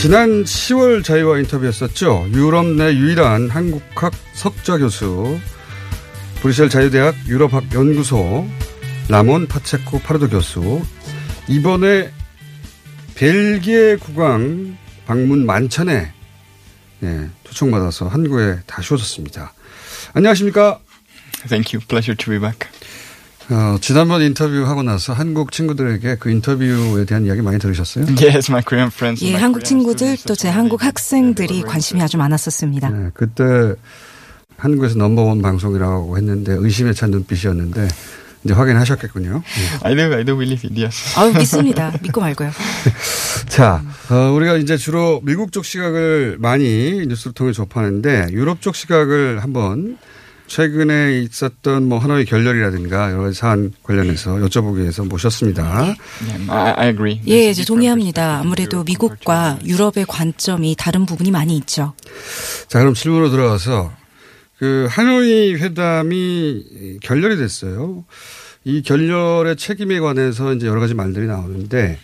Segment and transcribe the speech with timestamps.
[0.00, 2.28] 지난 10월 저희와 인터뷰했었죠.
[2.32, 5.40] 유럽 내 유일한 한국학 석좌 교수,
[6.40, 8.46] 브뤼셀 자유대학 유럽학 연구소
[9.08, 10.82] 라몬 파체코 파르도 교수.
[11.48, 12.12] 이번에
[13.16, 16.12] 벨기에 국왕 방문 만찬에
[17.02, 19.52] 예, 초청받아서 한국에 다시 오셨습니다.
[20.14, 20.78] 안녕하십니까?
[21.48, 21.84] Thank you.
[21.84, 22.70] Pleasure to be back.
[23.50, 28.04] 어, 지난번 인터뷰하고 나서 한국 친구들에게 그 인터뷰에 대한 이야기 많이 들으셨어요?
[28.20, 29.24] Yes, my Korean friends.
[29.24, 32.90] 예, 한국 친구들 또 제 한국 학생들이 관심이 아주 많았었습니다.
[32.90, 33.74] 네, 그때
[34.58, 37.88] 한국에서 넘버원 방송이라고 했는데 의심에 찬 눈빛이었는데
[38.44, 39.42] 이제 확인하셨겠군요.
[39.42, 39.78] 네.
[39.82, 40.78] I do, I do believe it.
[40.80, 41.16] Yes.
[41.18, 41.92] 아유, 믿습니다.
[42.02, 42.50] 믿고 말고요.
[43.48, 49.42] 자, 어, 우리가 이제 주로 미국 쪽 시각을 많이 뉴스를 통해 접하는데 유럽 쪽 시각을
[49.42, 49.96] 한번
[50.48, 55.62] 최근에 있었던 뭐 하노이 결렬이라든가 여러 가지 사안 관련해서 여쭤보기 위해서 모셨습니다.
[55.62, 57.20] Yeah, I, I agree.
[57.28, 58.40] 예, 이제 동의합니다.
[58.40, 61.92] 아무래도 미국과 유럽의 관점이 다른 부분이 많이 있죠.
[62.66, 63.92] 자, 그럼 질문으로 들어가서
[64.58, 68.04] 그 하노이 회담이 결렬이 됐어요.
[68.64, 71.98] 이 결렬의 책임에 관해서 이제 여러 가지 말들이 나오는데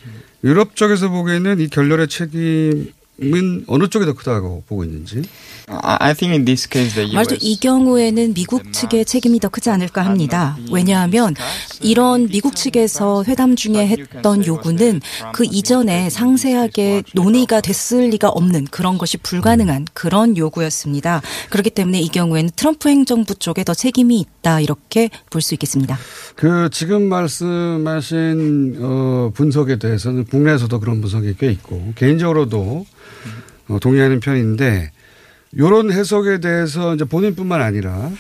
[0.44, 5.22] 유럽 쪽에서 보기에는 이 결렬의 책임 은 어느 쪽이 더 크다고 보고 있는지.
[5.69, 9.48] I I think in this case the 말도 US 이 경우에는 미국 측의 책임이 더
[9.48, 10.58] 크지 않을까 합니다.
[10.72, 11.34] 왜냐하면
[11.80, 15.00] 이런 미국 측에서 회담 중에 했던 요구는
[15.32, 21.22] 그 이전에 상세하게 논의가 됐을 리가 없는 그런 것이 불가능한 그런 요구였습니다.
[21.50, 25.97] 그렇기 때문에 이 경우에는 트럼프 행정부 쪽에 더 책임이 있다 이렇게 볼 수 있겠습니다.
[26.36, 32.84] 그 지금 말씀하신 어 분석에 대해서는 국내에서도 그런 분석이 꽤 있고 개인적으로도 어
[33.80, 34.91] 동의하는 편인데
[35.52, 38.10] 이런 해석에 대해서 이제 본인뿐만 아니라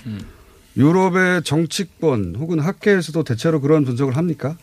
[0.76, 4.56] 유럽의 정치권 혹은 학계에서도 대체로 그런 분석을 합니까?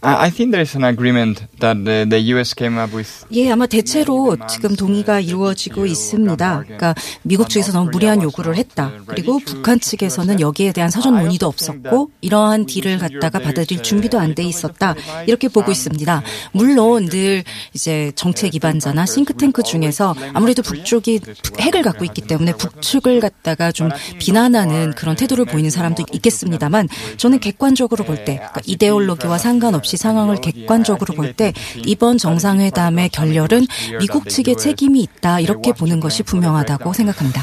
[0.00, 3.24] I think there is an agreement that the, the US came up with.
[3.32, 6.62] 예, 아마 대체로 지금 동의가 이루어지고 있습니다.
[6.64, 8.90] 그러니까 미국 측에서 너무 무리한 요구를 했다.
[9.06, 14.42] 그리고 북한 측에서는 여기에 대한 사전 논의도 없었고 이러한 딜을 갖다가 받아들일 준비도 안 돼
[14.44, 14.94] 있었다.
[15.26, 16.22] 이렇게 보고 있습니다.
[16.52, 17.44] 물론 늘
[17.74, 21.20] 이제 정책 기반자나 싱크탱크 중에서 아무래도 북쪽이
[21.60, 28.04] 핵을 갖고 있기 때문에 북측을 갖다가 좀 비난하는 그런 태도를 보이는 사람도 있겠습니다만 저는 객관적으로
[28.04, 31.54] 볼때 그러니까 이데올로기와 상 관없이 상황을 객관적으로 볼 때
[31.86, 33.64] 이번 정상회담의 결렬은
[34.00, 37.42] 미국 측의 책임이 있다 이렇게 보는 것이 분명하다고 생각합니다.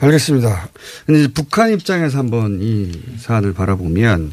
[0.00, 0.68] 알겠습니다.
[1.06, 4.32] 근데 북한 입장에서 한번 이 사안을 바라보면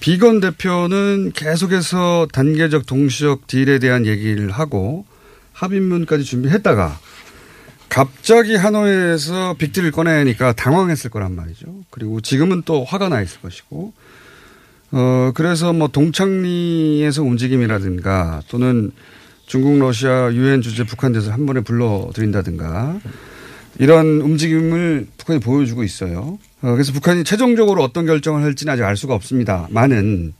[0.00, 5.04] 비건 대표는 계속해서 단계적 동시적 딜에 대한 얘기를 하고
[5.52, 6.98] 합의문까지 준비했다가
[7.88, 11.66] 갑자기 하노이에서 빅딜을 꺼내니까 당황했을 거란 말이죠.
[11.90, 13.92] 그리고 지금은 또 화가 나 있을 것이고
[14.90, 18.90] 어, 그래서 뭐 동창리에서 움직임이라든가 또는
[19.46, 23.00] 중국, 러시아, 유엔 주재 북한 대사 한 번에 불러들인다든가
[23.78, 26.38] 이런 움직임을 북한이 보여주고 있어요.
[26.60, 29.68] 어, 그래서 북한이 최종적으로 어떤 결정을 할지는 아직 알 수가 없습니다.
[29.70, 30.34] 많은,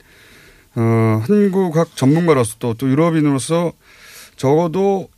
[0.75, 3.73] 어, 한국학 전문가로서 또, 또 유럽인으로서
[4.37, 5.09] 적어도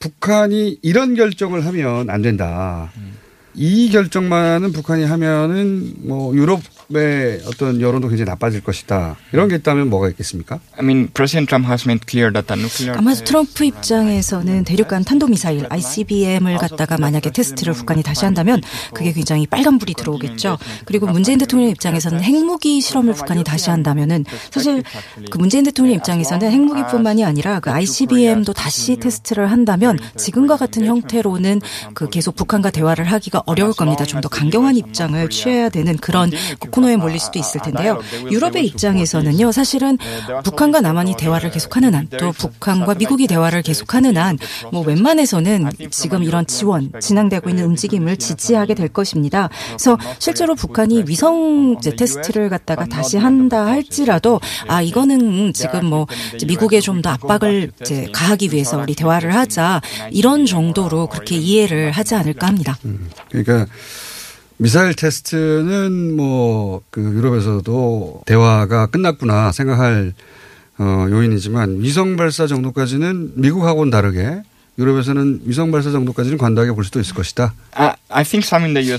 [0.00, 2.92] 북한이 이런 결정을 하면 안 된다.
[3.56, 9.16] 이 결정만은 북한이 하면은 뭐 유럽의 어떤 여론도 굉장히 나빠질 것이다.
[9.32, 10.58] 이런 게 있다면 뭐가 있겠습니까?
[10.76, 12.98] I mean, President Trump has made clear that the nuclear.
[12.98, 18.60] 아마도 트럼프 입장에서는 대륙간 탄도미사일 ICBM을 갖다가 만약에 테스트를 북한이 다시 한다면
[18.92, 20.58] 그게 굉장히 빨간불이 들어오겠죠.
[20.84, 24.82] 그리고 문재인 대통령 입장에서는 핵무기 실험을 북한이 다시 한다면은 사실
[25.30, 31.60] 그 문재인 대통령 입장에서는 핵무기뿐만이 아니라 그 ICBM도 다시 테스트를 한다면 지금과 같은 형태로는
[31.94, 34.04] 그 계속 북한과 대화를 하기가 어려울 겁니다.
[34.04, 36.30] 좀 더 강경한 입장을 취해야 되는 그런
[36.70, 38.00] 코너에 몰릴 수도 있을 텐데요.
[38.30, 39.98] 유럽의 입장에서는요, 사실은
[40.44, 44.38] 북한과 남한이 대화를 계속하는 한, 또 북한과 미국이 대화를 계속하는 한,
[44.72, 49.50] 뭐 웬만해서는 지금 이런 지원, 진행되고 있는 움직임을 지지하게 될 것입니다.
[49.68, 56.06] 그래서 실제로 북한이 위성 테스트를 갖다가 다시 한다 할지라도, 아, 이거는 지금 뭐
[56.46, 59.82] 미국에 좀 더 압박을 이제 가하기 위해서 우리 대화를 하자,
[60.12, 62.78] 이런 정도로 그렇게 이해를 하지 않을까 합니다.
[62.84, 63.10] 음,
[63.42, 63.66] 그러니까
[64.56, 70.14] 미사일 테스트는 뭐 그 유럽에서도 대화가 끝났구나 생각할
[70.78, 74.42] 어, 요인이지만 위성 발사 정도까지는 미국하고는 다르게
[74.76, 77.54] 유럽에서는 위성 발사 정도까지는 관대하게 볼 수도 있을 것이다.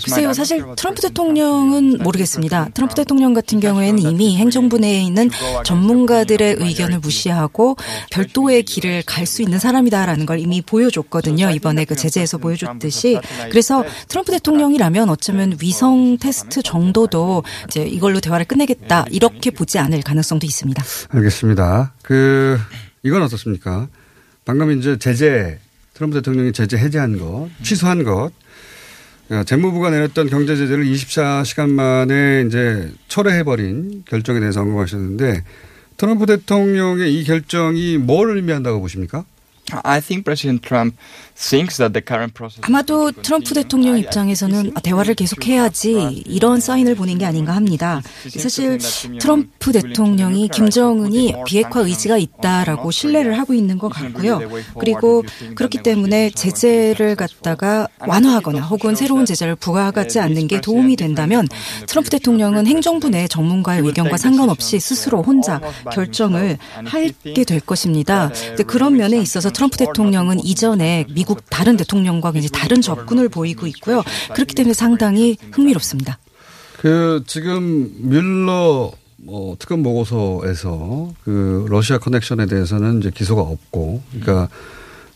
[0.03, 2.69] 글쎄요, 사실 트럼프 대통령은 모르겠습니다.
[2.73, 5.29] 트럼프 대통령 같은 경우에는 이미 행정부 내에 있는
[5.65, 7.75] 전문가들의 의견을 무시하고
[8.11, 11.49] 별도의 길을 갈 수 있는 사람이다라는 걸 이미 보여줬거든요.
[11.49, 13.19] 이번에 그 제재에서 보여줬듯이.
[13.49, 20.45] 그래서 트럼프 대통령이라면 어쩌면 위성 테스트 정도도 이제 이걸로 대화를 끝내겠다 이렇게 보지 않을 가능성도
[20.45, 20.83] 있습니다.
[21.09, 21.93] 알겠습니다.
[22.03, 22.59] 그
[23.03, 23.87] 이건 어떻습니까?
[24.45, 25.57] 방금 이제 제재
[25.95, 28.31] 트럼프 대통령이 제재 해제한 것, 취소한 것,
[29.29, 35.43] 어, 재무부가 내렸던 경제 제재를 24시간 만에 이제 철회해버린 결정에 대해서 언급하셨는데
[35.97, 39.23] 트럼프 대통령의 이 결정이 뭘 의미한다고 보십니까?
[39.83, 40.95] I think President Trump
[42.61, 48.01] 아마도 트럼프 대통령 입장에서는 대화를 계속해야지 이런 사인을 보낸 게 아닌가 합니다.
[48.29, 48.77] 사실
[49.19, 54.39] 트럼프 대통령이 김정은이 비핵화 의지가 있다라고 신뢰를 하고 있는 것 같고요.
[54.79, 55.23] 그리고
[55.55, 61.49] 그렇기 때문에 제재를 갖다가 완화하거나 혹은 새로운 제재를 부과하지 않는 게 도움이 된다면
[61.85, 65.59] 트럼프 대통령은 행정부 내 전문가의 의견과 상관없이 스스로 혼자
[65.91, 68.31] 결정을 하게 될 것입니다.
[68.67, 74.03] 그런 면에 있어서 트럼프 대통령은 이전에 미 미국 다른 대통령과 굉장히 다른 접근을 보이고 있고요.
[74.35, 76.19] 그렇기 때문에 상당히 흥미롭습니다.
[76.77, 84.49] 그 지금 뮬러 뭐 특검 보고서에서 그 러시아 커넥션에 대해서는 이제 기소가 없고, 그러니까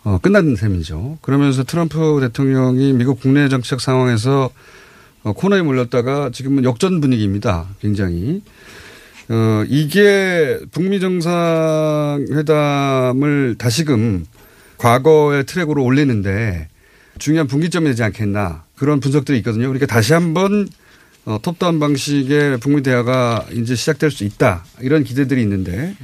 [0.04, 1.20] 어, 끝난 셈이죠.
[1.22, 4.50] 그러면서 트럼프 대통령이 미국 국내 정치적 상황에서
[5.22, 7.68] 어, 코너에 몰렸다가 지금은 역전 분위기입니다.
[7.82, 8.42] 굉장히.
[9.30, 12.46] 어, 이게 북미 정상회담을
[13.58, 14.26] 다시금
[14.78, 16.68] 과거의 트랙으로 올리는데
[17.20, 19.68] 중요한 분기점이 되지 않겠나 그런 분석들이 있거든요.
[19.68, 20.68] 그러니까 다시 한번
[21.26, 25.96] 어, 톱다운 방식의 북미 대화가 이제 시작될 수 있다 이런 기대들이 있는데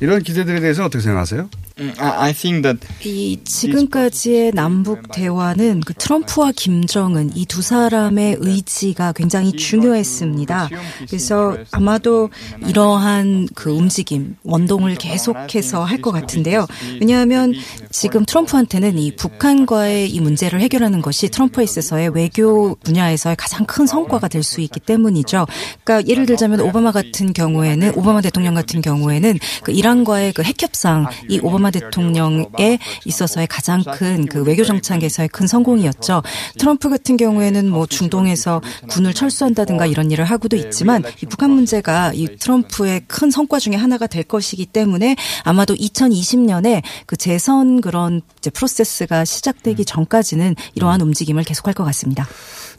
[0.00, 1.48] 이런 기대들에 대해서 어떻게 생각하세요?
[1.78, 9.12] 음, I think that 이 지금까지의 남북 대화는 그 트럼프와 김정은 이 두 사람의 의지가
[9.12, 10.70] 굉장히 중요했습니다.
[11.06, 12.30] 그래서 아마도
[12.66, 16.66] 이러한 그 움직임 원동을 계속해서 할 것 같은데요.
[17.00, 17.52] 왜냐하면
[17.90, 24.28] 지금 트럼프한테는 이 북한과의 이 문제를 해결하는 것이 트럼프에 있어서의 외교 분야에서의 가장 큰 성과가
[24.28, 25.46] 될 수 있기 때문이죠.
[25.84, 31.38] 그러니까 예를 들자면 오바마 같은 경우에는 오바마 대통령 같은 경우에는 그 이란과의 그 핵협상 이
[31.42, 36.22] 오바마 오바마 대통령에 있어서의 가장 큰 그 외교 정착에서의 큰 성공이었죠.
[36.58, 42.36] 트럼프 같은 경우에는 뭐 중동에서 군을 철수한다든가 이런 일을 하고도 있지만 이 북한 문제가 이
[42.38, 48.20] 트럼프의 큰 성과 중에 하나가 될 것이기 때문에 아마도 2020년에 그 재선 그런
[48.52, 52.26] 프로세스가 시작되기 전까지는 이러한 움직임을 계속할 것 같습니다.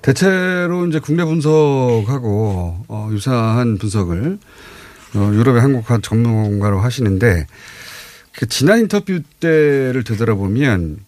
[0.01, 4.37] 대체로 이제 국내 분석하고 어, 유사한 분석을
[5.15, 7.47] 어, 유럽의 한국화 전문가로 하시는데
[8.37, 10.99] 그 지난 인터뷰 때를 되돌아보면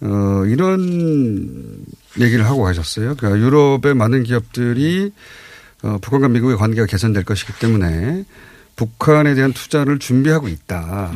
[0.00, 1.84] 어, 이런
[2.20, 3.14] 얘기를 하고 가셨어요.
[3.14, 5.12] 그러니까 유럽의 많은 기업들이
[5.82, 8.24] 어, 북한과 미국의 관계가 개선될 것이기 때문에
[8.74, 11.12] 북한에 대한 투자를 준비하고 있다.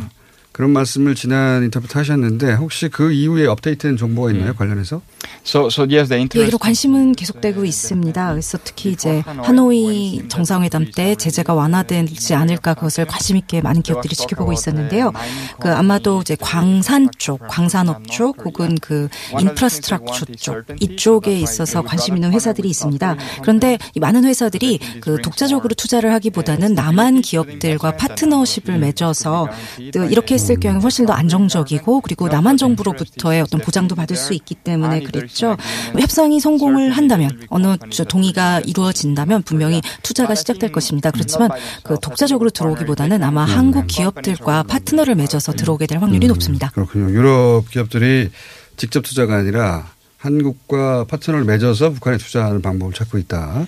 [0.56, 4.56] 그런 말씀을 지난 인터뷰 때 하셨는데 혹시 그 이후에 업데이트된 정보가 있나요 음.
[4.56, 5.02] 관련해서?
[5.44, 6.10] So, so yes.
[6.14, 8.30] 얘기로 관심은 계속되고 있습니다.
[8.30, 14.54] 그래서 특히 이제 하노이 정상회담 때 제재가 완화되지 않을까 그것을 관심 있게 많은 기업들이 지켜보고
[14.54, 15.12] 있었는데요.
[15.60, 19.08] 그 아마도 이제 광산 쪽, 광산업 쪽 혹은 그
[19.38, 23.16] 인프라스트럭처 쪽 이쪽에 있어서 관심 있는 회사들이 있습니다.
[23.42, 30.78] 그런데 이 많은 회사들이 그 독자적으로 투자를 하기보다는 남한 기업들과 파트너십을 맺어서 이렇게 했을 경우
[30.78, 35.56] 훨씬 더 안정적이고 그리고 남한 정부로부터의 어떤 보장도 받을 수 있기 때문에 그랬죠.
[35.98, 37.76] 협상이 성공을 한다면 어느
[38.08, 41.10] 동의가 이루어진다면 분명히 투자가 시작될 것입니다.
[41.10, 41.50] 그렇지만
[41.82, 46.70] 그 독자적으로 들어오기보다는 아마 한국 기업들과 파트너를 맺어서 들어오게 될 확률이 음, 높습니다.
[46.70, 47.10] 그렇군요.
[47.10, 48.30] 유럽 기업들이
[48.76, 49.95] 직접 투자가 아니라
[50.26, 53.66] 한국과 파트너를 맺어서 북한에 투자하는 방법을 찾고 있다.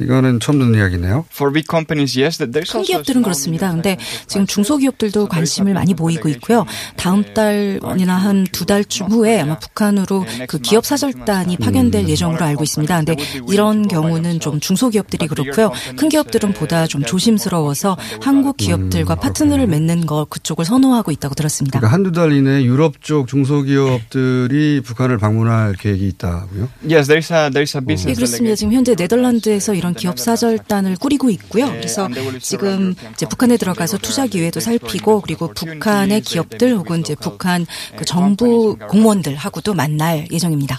[0.00, 1.26] 이거는 처음 듣는 이야기네요.
[1.32, 3.70] For big companies, yes, that there's 큰 기업들은 그렇습니다.
[3.70, 6.64] 근데 지금 중소기업들도 관심을 많이 보이고 있고요.
[6.96, 12.96] 다음 달이나 한 두 달쯤 후에 아마 북한으로 그 기업 사절단이 파견될 예정으로 알고 있습니다.
[13.02, 13.16] 근데
[13.50, 15.72] 이런 경우는 좀 중소기업들이 그렇고요.
[15.96, 21.80] 큰 기업들은 보다 좀 조심스러워서 한국 기업들과 파트너를 맺는 거 그쪽을 선호하고 있다고 들었습니다.
[21.80, 26.68] 그러니까 한두 달 이내에 유럽 쪽 중소기업들이 북한을 방문할 계획이 있다고요?
[26.88, 28.56] Yes, there's a there's a 예, business 그렇습니다.
[28.56, 31.68] 지금 현재 네덜란드에서 이런 기업 사절단을 꾸리고 있고요.
[31.68, 32.08] 그래서
[32.40, 37.66] 지금 이제 북한에 들어가서 투자 기회도 살피고 그리고 북한의 기업들 혹은 이제 북한
[37.96, 40.78] 그 정부 공무원들하고도 만날 예정입니다.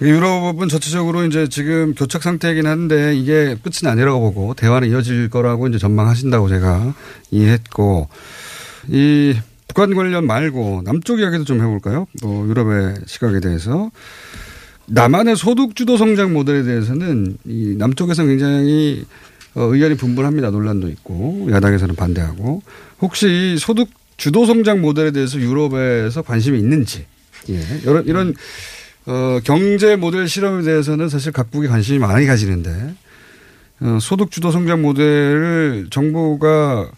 [0.00, 5.78] 유럽은 전체적으로 이제 지금 교착 상태이긴 한데 이게 끝은 아니라고 보고 대화는 이어질 거라고 이제
[5.78, 6.94] 전망하신다고 제가
[7.30, 8.08] 이해했고
[8.88, 9.34] 이
[9.74, 12.06] 북한 관련 말고 남쪽 이야기도 좀 해볼까요?
[12.22, 13.90] 뭐 유럽의 시각에 대해서
[14.86, 19.04] 남한의 소득 주도 성장 모델에 대해서는 이 남쪽에서 굉장히
[19.54, 20.50] 어, 의견이 분분합니다.
[20.50, 22.62] 논란도 있고 야당에서는 반대하고
[23.00, 27.04] 혹시 이 소득 주도 성장 모델에 대해서 유럽에서 관심이 있는지
[27.50, 27.60] 예.
[27.82, 28.34] 이런 이런
[29.06, 32.94] 어, 경제 모델 실험에 대해서는 사실 각국이 관심이 많이 가지는데
[33.80, 36.92] 어, 소득 주도 성장 모델을 정부가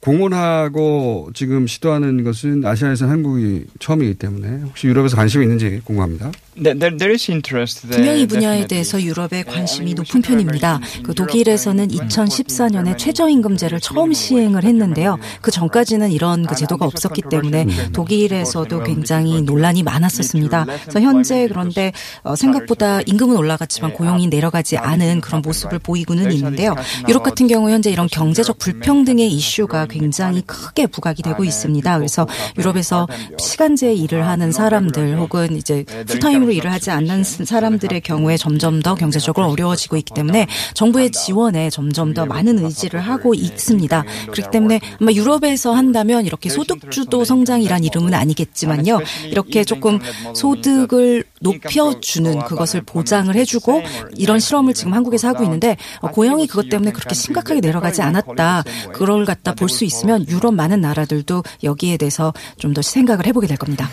[0.00, 6.30] 공언하고 지금 시도하는 것은 아시아에서는 한국이 처음이기 때문에 혹시 유럽에서 관심이 있는지 궁금합니다.
[6.62, 8.02] There, there is interest there.
[8.02, 8.68] 분명 이 분야에.
[8.68, 10.80] 대해서 유럽의 관심이 높은 편입니다.
[11.02, 15.18] 그 독일에서는 2014년에 최저임금제를 처음 시행을 했는데요.
[15.40, 20.66] 그 전까지는 이런 그 제도가 없었기 때문에 독일에서도 굉장히 논란이 많았었습니다.
[20.82, 26.74] 그래서 현재 그런데 어, 생각보다 임금은 올라갔지만 고용이 내려가지 않은 그런 모습을 보이고는 있는데요.
[27.08, 31.96] 유럽 같은 경우 현재 이런 경제적 불평등의 이슈가 굉장히 크게 부각이 되고 있습니다.
[31.96, 32.26] 그래서
[32.58, 33.06] 유럽에서
[33.38, 38.94] 시간제 일을 하는 사람들 혹은 이제 풀타임 으로 일을 하지 않는 사람들의 경우에 점점 더
[38.94, 44.04] 경제적으로 어려워지고 있기 때문에 정부의 지원에 점점 더 많은 의지를 하고 있습니다.
[44.32, 49.00] 그렇기 때문에 아마 유럽에서 한다면 이렇게 소득주도 성장이란 이름은 아니겠지만요.
[49.26, 49.98] 이렇게 조금
[50.34, 53.82] 소득을 높여주는 그것을 보장을 해주고
[54.16, 58.64] 이런 실험을 지금 한국에서 하고 있는데 어, 고용이 그것 때문에 그렇게 심각하게 내려가지 않았다.
[58.94, 63.56] 그걸 갖다 볼 수 있으면 유럽 많은 나라들도 여기에 대해서 좀 더 생각을 해보게 될
[63.58, 63.88] 겁니다.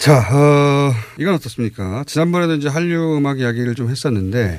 [0.00, 2.04] 자, 어, 이건 어떻습니까?
[2.06, 4.58] 지난번에도 이제 한류 음악 이야기를 좀 했었는데,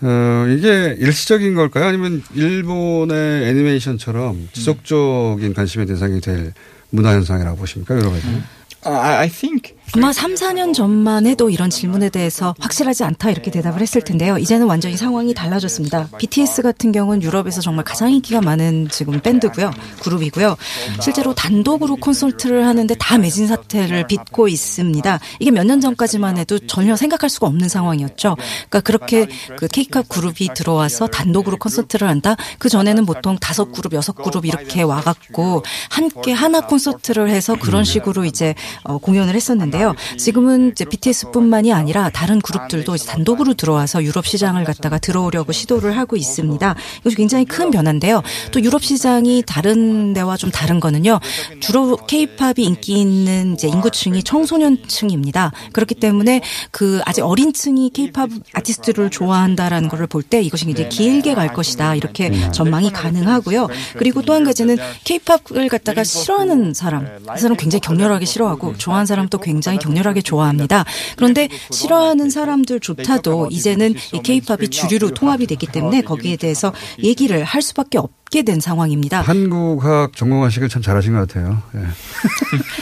[0.00, 1.84] 어, 이게 일시적인 걸까요?
[1.84, 6.52] 아니면 일본의 애니메이션처럼 지속적인 관심의 대상이 될
[6.90, 7.94] 문화 현상이라고 보십니까?
[7.94, 8.42] 유럽에서는?
[8.84, 13.82] I, I think 아마 3, 4년 전만 해도 이런 질문에 대해서 확실하지 않다 이렇게 대답을
[13.82, 14.38] 했을 텐데요.
[14.38, 16.08] 이제는 완전히 상황이 달라졌습니다.
[16.16, 19.70] BTS 같은 경우는 유럽에서 정말 가장 인기가 많은 지금 밴드고요.
[20.00, 20.56] 그룹이고요.
[21.02, 25.20] 실제로 단독으로 콘서트를 하는데 다 매진 사태를 빚고 있습니다.
[25.40, 28.36] 이게 몇 년 전까지만 해도 전혀 생각할 수가 없는 상황이었죠.
[28.70, 29.26] 그러니까 그렇게
[29.58, 32.34] 그 케이팝 그룹이 들어와서 단독으로 콘서트를 한다.
[32.58, 38.24] 그 전에는 보통 다섯 그룹, 여섯 그룹 이렇게 와갖고 함께 하나 콘서트를 해서 그런 식으로
[38.24, 39.81] 이제 어, 공연을 했었는데요.
[40.18, 46.74] 지금은 이제 BTS뿐만이 아니라 다른 그룹들도 단독으로 들어와서 유럽 시장을 갖다가 들어오려고 시도를 하고 있습니다.
[47.00, 48.22] 이것이 굉장히 큰 변화인데요.
[48.50, 51.20] 또 유럽 시장이 다른 데와 좀 다른 거는요.
[51.60, 55.52] 주로 K-팝이 인기 있는 이제 인구층이 청소년층입니다.
[55.72, 61.34] 그렇기 때문에 그 아직 어린 층이 K-팝 아티스트를 좋아한다라는 것을 볼 때 이것이 이제 길게
[61.34, 63.68] 갈 것이다 이렇게 전망이 가능하고요.
[63.98, 69.38] 그리고 또 한 가지는 K-팝을 갖다가 싫어하는 사람, 그 사람 굉장히 격렬하게 싫어하고 좋아하는 사람도
[69.38, 70.84] 굉장히 격렬하게 좋아합니다.
[71.16, 77.98] 그런데 싫어하는 사람들조차도 이제는 이 K-팝이 주류로 통합이 됐기 때문에 거기에 대해서 얘기를 할 수밖에
[77.98, 79.20] 없 게 된 상황입니다.
[79.20, 81.62] 한국학 전공하시길 참 잘하신 것 같아요.
[81.74, 81.80] 예.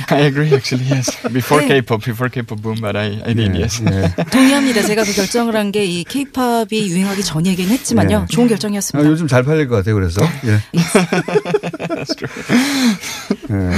[0.15, 1.11] I agree actually yes.
[1.33, 1.75] Before 네.
[1.83, 3.83] K-pop, before K-pop boom, but I, I did 예, yes.
[3.83, 4.15] 예.
[4.31, 4.83] 동의합니다.
[4.87, 8.21] 제가 그 결정을 한 게 이 K-팝이 유행하기 전이긴 했지만요.
[8.21, 8.27] 네.
[8.31, 9.11] 좋은 아, 결정이었습니다.
[9.11, 9.97] 요즘 잘 팔릴 것 같아요.
[9.97, 10.61] 그래서 예.
[13.51, 13.71] 예.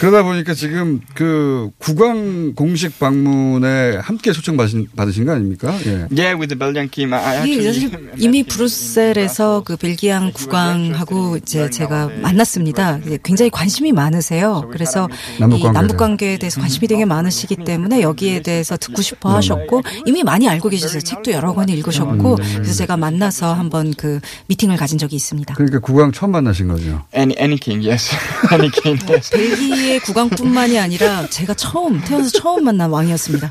[0.00, 5.74] 그러다 보니까 지금 그 국왕 공식 방문에 함께 초청 받으신, 받으신 거 아닙니까?
[5.86, 6.06] 예.
[6.10, 12.98] Yeah, with the Belgian 이게 actually 사실 이미 브뤼셀에서 그 벨기안 국왕하고 이제 제가 만났습니다.
[12.98, 14.68] 이제 굉장히 관심이 많으세요.
[14.72, 19.34] 그래서 남북 이 관계에 남북 관계에 대해서 관심이 되게 많으시기 때문에 여기에 대해서 듣고 싶어
[19.36, 21.00] 하셨고 이미 많이 알고 계셨어요.
[21.00, 25.54] 책도 여러 권 읽으셨고 그래서 제가 만나서 한번 그 미팅을 가진 적이 있습니다.
[25.54, 27.02] 그러니까 국왕 처음 만나신 거죠.
[27.14, 28.14] any any king, yes,
[28.52, 29.30] any king, yes.
[29.30, 33.48] 벨기에 국왕뿐만이 아니라 제가 처음 태어나서 처음 만난 왕이었습니다.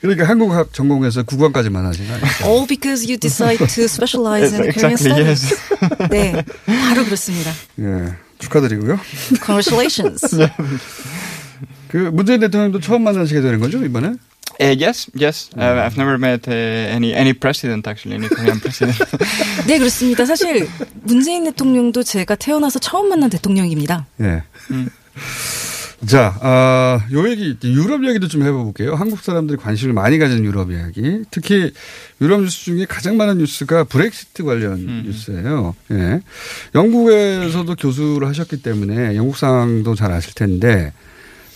[0.00, 2.46] 그러니까 한국학 전공에서 거 아니에요?
[2.46, 5.56] All because you decide to specialize in Korean studies.
[6.10, 7.50] 네, 바로 그렇습니다.
[7.80, 8.14] 예.
[8.38, 8.98] 축하드리고요.
[9.44, 10.38] Congratulations.
[11.88, 14.14] 그 문재인 대통령도 처음 만나시게 되는 거죠 이번에?
[14.60, 15.50] Uh, yes, yes.
[15.56, 18.96] Uh, I've never met uh, any any president actually, any Korean president.
[19.66, 20.24] 네, 그렇습니다.
[20.26, 20.68] 사실
[21.02, 24.06] 문재인 대통령도 제가 태어나서 처음 만난 대통령입니다.
[24.20, 24.42] 예.
[26.06, 28.94] 자, 아, 요 얘기, 유럽 얘기도 좀 해볼게요.
[28.94, 31.22] 한국 사람들이 관심을 많이 가진 유럽 이야기.
[31.30, 31.72] 특히
[32.20, 35.74] 유럽 뉴스 중에 가장 많은 뉴스가 브렉시트 관련 뉴스예요.
[35.92, 36.20] 예.
[36.74, 40.92] 영국에서도 교수를 하셨기 때문에 영국 상황도 잘 아실 텐데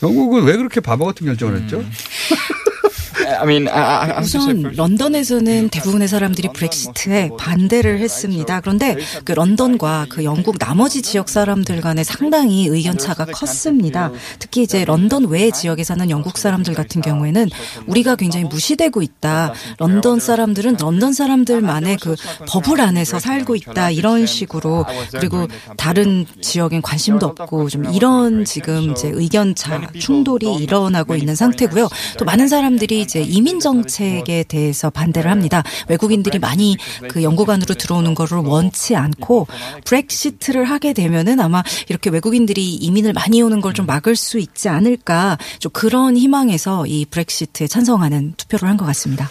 [0.03, 1.85] 영국은 왜 그렇게 바보 같은 결정을 했죠?
[3.27, 8.61] I mean, I, I, 우선 런던에서는 대부분의 사람들이 브렉시트에 반대를 했습니다.
[8.61, 14.11] 그런데 그 런던과 그 영국 나머지 지역 사람들 간에 상당히 의견 차가 컸습니다.
[14.39, 17.49] 특히 이제 런던 외 지역에 사는 영국 사람들 같은 경우에는
[17.87, 19.53] 우리가 굉장히 무시되고 있다.
[19.79, 22.15] 런던 사람들은 런던 사람들만의 그
[22.47, 23.91] 버블 안에서 살고 있다.
[23.91, 31.17] 이런 식으로 그리고 다른 지역엔 관심도 없고 좀 이런 지금 이제 의견 차 충돌이 일어나고
[31.17, 31.89] 있는 상태고요.
[32.19, 35.63] 또 많은 사람들이 이제 이민 정책에 대해서 반대를 합니다.
[35.89, 36.77] 외국인들이 많이
[37.09, 39.47] 그 영국 안으로 들어오는 거를 원치 않고
[39.87, 45.39] 브렉시트를 하게 되면은 아마 이렇게 외국인들이 이민을 많이 오는 걸 좀 막을 수 있지 않을까
[45.61, 49.29] 좀 그런 희망에서 이 브렉시트에 찬성하는 투표를 한 것 같습니다.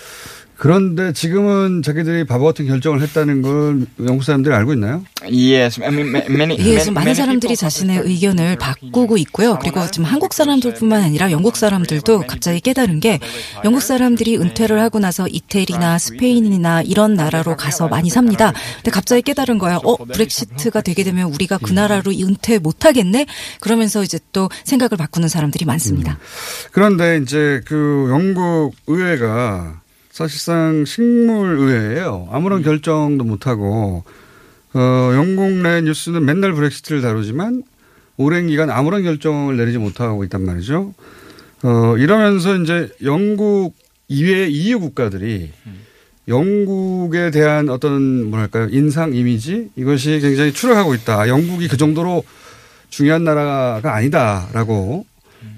[0.57, 5.03] 그런데 지금은 자기들이 바보 같은 결정을 했다는 걸 영국 사람들이 알고 있나요?
[5.23, 6.57] Yes, I mean, ma- many.
[6.59, 9.59] 예, 지금 많은 사람들이 자신의 의견을 바꾸고 있고요.
[9.61, 13.19] 그리고 지금 한국 사람들뿐만 아니라 영국 사람들도 갑자기 깨달은 게
[13.65, 18.51] 영국 사람들이 은퇴를 하고 나서 이태리나 스페인이나 이런 나라로 가서 많이 삽니다.
[18.77, 19.79] 근데 갑자기 깨달은 거야.
[19.83, 23.27] 어, 브렉시트가 되게 되면 우리가 그 나라로 은퇴 못 하겠네?
[23.59, 26.17] 그러면서 이제 또 생각을 바꾸는 사람들이 많습니다.
[26.71, 29.81] 그런데 이제 그 영국 의회가
[30.17, 32.27] 사실상 식물 의회예요.
[32.31, 34.03] 아무런 결정도 못 하고
[34.73, 37.61] 어 영국 내 뉴스는 맨날 브렉시트를 다루지만
[38.17, 40.95] 오랜 기간 아무런 결정을 내리지 못하고 있단 말이죠.
[41.61, 43.75] 어 이러면서 이제 영국
[44.07, 45.51] 이외 EU 국가들이
[46.27, 51.27] 영국에 대한 어떤 뭐랄까요 인상 이미지 이것이 굉장히 추락하고 있다.
[51.27, 52.23] 영국이 그 정도로
[52.89, 55.05] 중요한 나라가 아니다라고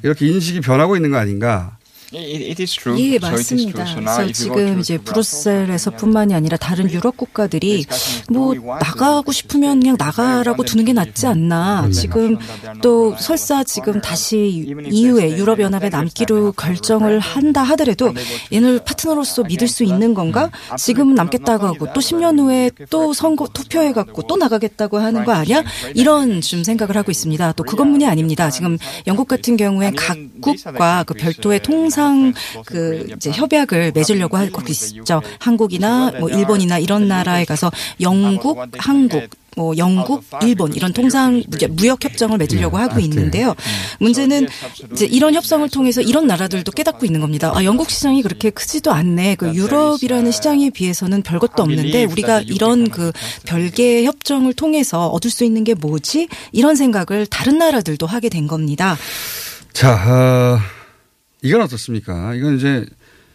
[0.03, 1.78] 이렇게 인식이 변하고 있는 거 아닌가?
[2.13, 2.99] It, it is true.
[2.99, 3.19] 예.
[3.19, 3.85] 맞습니다.
[3.93, 7.85] 그래서 지금 이제 브루셀에서뿐만이 아니라 다른 유럽 국가들이
[8.29, 11.89] 뭐 나가고 싶으면 그냥 나가라고 두는 게 낫지 않나.
[11.91, 12.37] 지금
[12.81, 18.11] 또 설사 지금 다시 EU에 유럽 연합에 남기로 결정을 한다 하더라도
[18.51, 20.49] 얘를 파트너로서 믿을 수 있는 건가?
[20.77, 25.63] 지금 남겠다고 하고 또 10년 후에 또 선거 투표해 갖고 또 나가겠다고 하는 거 아니야?
[25.93, 27.51] 이런 좀 생각을 하고 있습니다.
[27.53, 28.49] 또 그것뿐이 아닙니다.
[28.49, 31.98] 지금 영국 같은 경우에 각국과 그 별도의 통상
[32.65, 35.21] 그 이제 협약을 맺으려고 하고 있죠.
[35.39, 42.37] 한국이나 뭐 일본이나 이런 나라에 가서 영국, 한국 뭐 영국, 일본 이런 통상 무역 협정을
[42.37, 43.55] 맺으려고 하고 있는데요.
[43.99, 44.47] 문제는
[44.93, 47.51] 이제 이런 협상을 통해서 이런 나라들도 깨닫고 있는 겁니다.
[47.53, 49.35] 아, 영국 시장이 그렇게 크지도 않네.
[49.35, 53.11] 그 유럽이라는 시장에 비해서는 별것도 없는데 우리가 이런 그
[53.45, 56.29] 별개의 협정을 통해서 얻을 수 있는 게 뭐지?
[56.53, 58.97] 이런 생각을 다른 나라들도 하게 된 겁니다.
[59.73, 60.59] 자, 어,
[61.41, 62.33] 이건 어떻습니까?
[62.35, 62.85] 이건 이제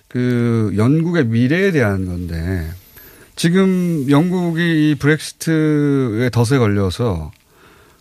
[0.09, 2.71] 그 영국의 미래에 대한 건데
[3.37, 7.33] 지금 영국이 이 브렉시트의 덫에 걸려서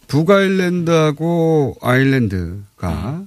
[0.08, 3.24] 북아일랜드하고 아일랜드가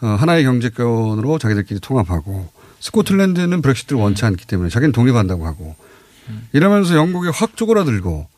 [0.00, 2.48] 어, 하나의 경제권으로 자기들끼리 통합하고
[2.80, 5.74] 스코틀랜드는 브렉시트를 원치 않기 때문에 자기는 독립한다고 하고
[6.52, 8.28] 이러면서 영국이 확 쪼그라들고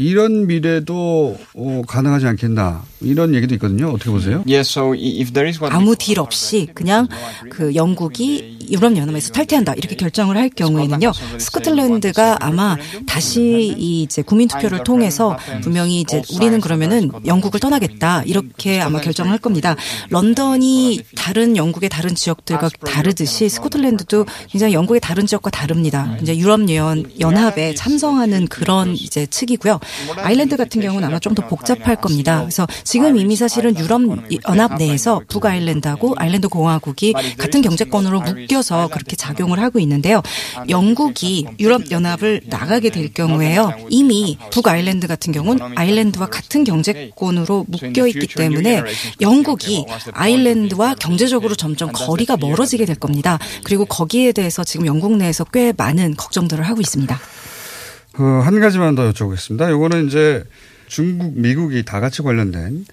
[0.00, 3.88] 이런 미래도 어, 가능하지 않겠나 이런 얘기도 있거든요.
[3.90, 4.44] 어떻게 보세요?
[4.46, 7.08] Yes, so i- if there is what we 아무 딜 없이 그냥
[7.50, 14.46] 그 영국이 유럽 연합에서 탈퇴한다 이렇게 결정을 할 경우에는요 스코틀랜드가 아마 다시 이 이제 국민
[14.46, 19.74] 투표를 통해서 분명히 이제 우리는 그러면은 영국을 떠나겠다 이렇게 아마 결정을 할 겁니다.
[20.10, 26.16] 런던이 다른 영국의 다른 지역들과 다르듯이 스코틀랜드도 굉장히 영국의 다른 지역과 다릅니다.
[26.22, 29.80] 이제 유럽 연 연합에 참석하는 그런 이제 측이고요.
[30.18, 32.40] 아일랜드 같은 경우는 아마 좀 더 복잡할 겁니다.
[32.40, 34.00] 그래서 지금 이미 사실은 유럽
[34.48, 40.22] 연합 내에서 북아일랜드하고 아일랜드 공화국이 같은 경제권으로 묶여서 그렇게 작용을 하고 있는데요.
[40.68, 43.72] 영국이 유럽 연합을 나가게 될 경우에요.
[43.90, 48.82] 이미 북아일랜드 같은 경우는 아일랜드와 같은 경제권으로 묶여 있기 때문에
[49.20, 53.38] 영국이 아일랜드와 경제적으로 점점 거리가 멀어지게 될 겁니다.
[53.64, 57.18] 그리고 거기에 대해서 지금 영국 내에서 꽤 많은 걱정들을 하고 있습니다.
[58.18, 59.70] 어, 한 가지만 더 여쭤보겠습니다.
[59.70, 60.44] 요거는 이제
[60.88, 62.84] 중국, 미국이 다 같이 관련된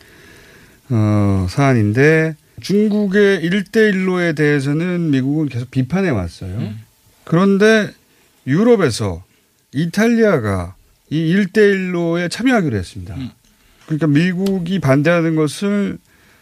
[0.89, 6.73] 어, 사안인데 중국의 일대일로에 대해서는 미국은 계속 비판해 왔어요.
[7.23, 7.91] 그런데
[8.47, 9.23] 유럽에서
[9.73, 10.75] 이탈리아가
[11.09, 13.15] 이 일대일로에 참여하기로 했습니다.
[13.85, 15.97] 그러니까 미국이 반대하는 것을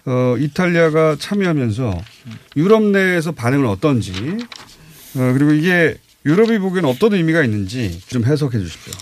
[0.06, 2.02] 어, 이탈리아가 참여하면서
[2.58, 4.12] 유럽 내에서 반응은 어떤지
[5.16, 8.94] 어, 그리고 이게 유럽이 보기엔 어떤 의미가 있는지 좀 해석해 주십시오.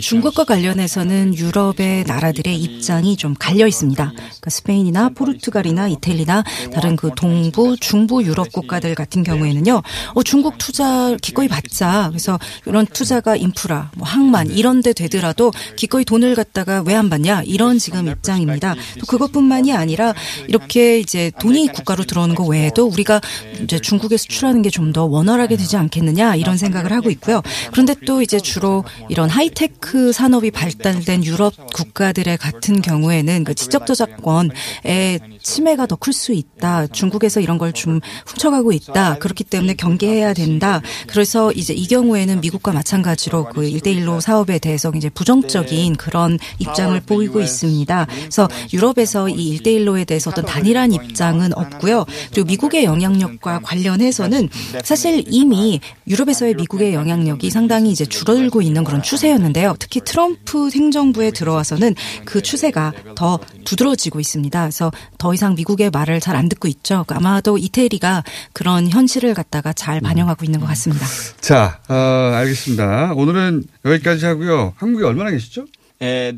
[0.00, 4.12] 중국과 관련해서는 유럽의 나라들의 입장이 좀 갈려 있습니다.
[4.14, 9.82] 그러니까 스페인이나 포르투갈이나 이태리나 다른 그 동부, 중부 유럽 국가들 같은 경우에는요,
[10.14, 12.06] 어, 중국 투자 기꺼이 받자.
[12.10, 17.42] 그래서 이런 투자가 인프라, 뭐 항만 이런 데 되더라도 기꺼이 돈을 갖다가 왜 안 받냐
[17.44, 18.76] 이런 지금 입장입니다.
[19.00, 20.14] 또 그것뿐만이 아니라
[20.46, 23.20] 이렇게 이제 돈이 국가로 들어오는 것 외에도 우리가
[23.64, 27.42] 이제 중국에 수출하는 게 좀 더 원활하게 되지 않겠느냐 이런 생각을 하고 있고요.
[27.72, 35.20] 그런데 또 이제 주로 이런 하이테크 산업이 발달된 유럽 국가들의 같은 경우에는 그 지적 저작권의
[35.42, 36.86] 침해가 더 클 수 있다.
[36.88, 39.18] 중국에서 이런 걸 좀 훔쳐가고 있다.
[39.18, 40.80] 그렇기 때문에 경계해야 된다.
[41.08, 47.40] 그래서 이제 이 경우에는 미국과 마찬가지로 그 1대1로 사업에 대해서 이제 부정적인 그런 입장을 보이고
[47.40, 48.06] 있습니다.
[48.06, 52.04] 그래서 유럽에서 이 1대1로에 대해서 어떤 단일한 입장은 없고요.
[52.30, 54.48] 그리고 미국의 영향력과 관련해서는
[54.84, 59.76] 사실 이미 유럽에서의 미국의 영향력이 상당히 이제 줄어 들고 있는 그런 추세였는데요.
[59.78, 61.94] 특히 트럼프 행정부에 들어와서는
[62.24, 64.60] 그 추세가 더 두드러지고 있습니다.
[64.60, 67.04] 그래서 더 이상 미국의 말을 잘 안 듣고 있죠.
[67.06, 71.06] 그러니까 아마도 이태리가 그런 현실을 갖다가 잘 반영하고 있는 것 같습니다.
[71.40, 71.94] 자, 어,
[72.34, 73.12] 알겠습니다.
[73.14, 74.72] 오늘은 여기까지 하고요.
[74.76, 75.66] 한국에 얼마나 계시죠?
[76.00, 76.32] I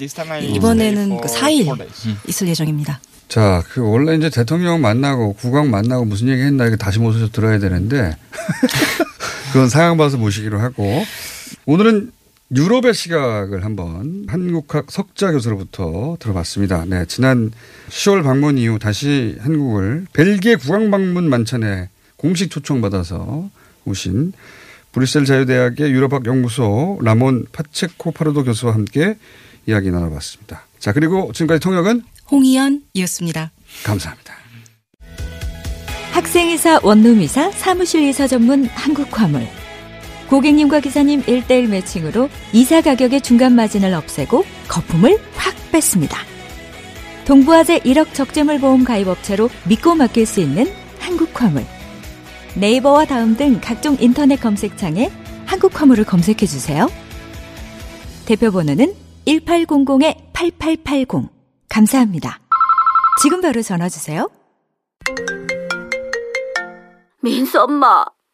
[0.54, 2.28] 이번에는 그 stay 4일 for four days.
[2.28, 3.00] 있을 예정입니다.
[3.28, 7.58] 자, 그 원래 이제 대통령 만나고 국왕 만나고 무슨 얘기 했나 이렇게 다시 모셔서 들어야
[7.58, 8.16] 되는데
[9.52, 11.04] 그건 상황 봐서 모시기로 하고
[11.66, 12.12] 오늘은
[12.54, 16.84] 유럽의 시각을 한번 한국학 석자 교수로부터 들어봤습니다.
[16.86, 17.50] 네, 지난
[17.88, 23.50] 10월 방문 이후 다시 한국을 벨기에 국왕 방문 만찬에 공식 초청받아서
[23.84, 24.32] 오신
[24.92, 29.16] 브뤼셀 자유대학의 유럽학 연구소 라몬 파체코 파르도 교수와 함께
[29.66, 30.66] 이야기 나눠봤습니다.
[30.78, 33.50] 자, 그리고 지금까지 통역은 홍희연이었습니다.
[33.84, 34.34] 감사합니다.
[36.12, 39.46] 학생이사 원룸이사 사무실이사 전문 한국화물.
[40.28, 46.18] 고객님과 기사님 1대1 매칭으로 이사 가격의 중간 마진을 없애고 거품을 확 뺐습니다.
[47.26, 50.66] 동부화재 1억 적재물 보험 가입업체로 믿고 맡길 수 있는
[51.00, 51.64] 한국화물.
[52.54, 55.10] 네이버와 다음 등 각종 인터넷 검색창에
[55.46, 56.88] 한국화물을 검색해 주세요.
[58.26, 58.94] 대표 번호는
[59.26, 61.28] 1800-8880.
[61.68, 62.40] 감사합니다.
[63.22, 64.28] 지금 바로 전화 주세요.
[67.22, 68.04] 민수 엄마,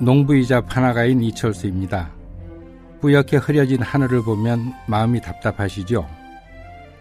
[0.00, 2.10] 농부이자 판화가인 이철수입니다.
[3.00, 6.06] 뿌옇게 흐려진 하늘을 보면 마음이 답답하시죠?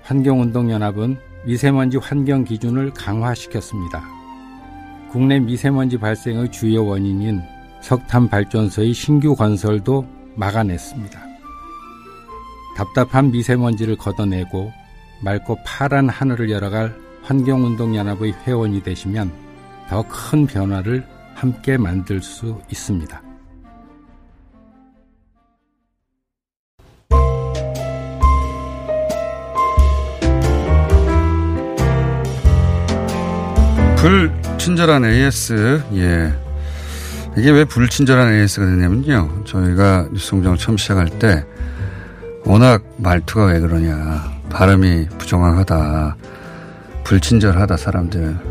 [0.03, 4.03] 환경운동연합은 미세먼지 환경 기준을 강화시켰습니다.
[5.11, 7.41] 국내 미세먼지 발생의 주요 원인인
[7.81, 10.05] 석탄 발전소의 신규 건설도
[10.35, 11.19] 막아냈습니다.
[12.75, 14.71] 답답한 미세먼지를 걷어내고
[15.23, 19.31] 맑고 파란 하늘을 열어갈 환경운동연합의 회원이 되시면
[19.89, 21.05] 더 큰 변화를
[21.37, 23.21] 함께 만들 수 있습니다.
[33.97, 36.33] 불친절한 AS, 예.
[37.37, 39.43] 이게 왜 불친절한 AS가 되냐면요.
[39.45, 41.45] 저희가 뉴스공장을 처음 시작할 때
[42.45, 44.41] 워낙 말투가 왜 그러냐.
[44.49, 46.15] 발음이 부정확하다.
[47.03, 48.46] 불친절하다, 사람들.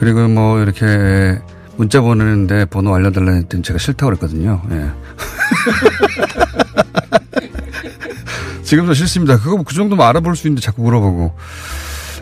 [0.00, 1.38] 그리고 뭐 이렇게
[1.76, 4.62] 문자 보내는데 번호 알려달라는 했더니 제가 싫다고 그랬거든요.
[4.70, 4.90] 예.
[8.64, 9.38] 지금도 싫습니다.
[9.38, 11.36] 그거 그 정도면 알아볼 수 있는데 자꾸 물어보고.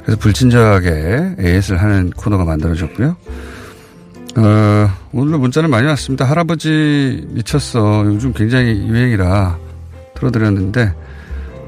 [0.02, 3.16] 그래서 불친절하게 AS를 하는 코너가 만들어졌고요.
[4.36, 6.24] 어, 오늘도 문자는 많이 왔습니다.
[6.24, 8.04] 할아버지 미쳤어.
[8.06, 9.56] 요즘 굉장히 유행이라
[10.16, 10.94] 틀어드렸는데,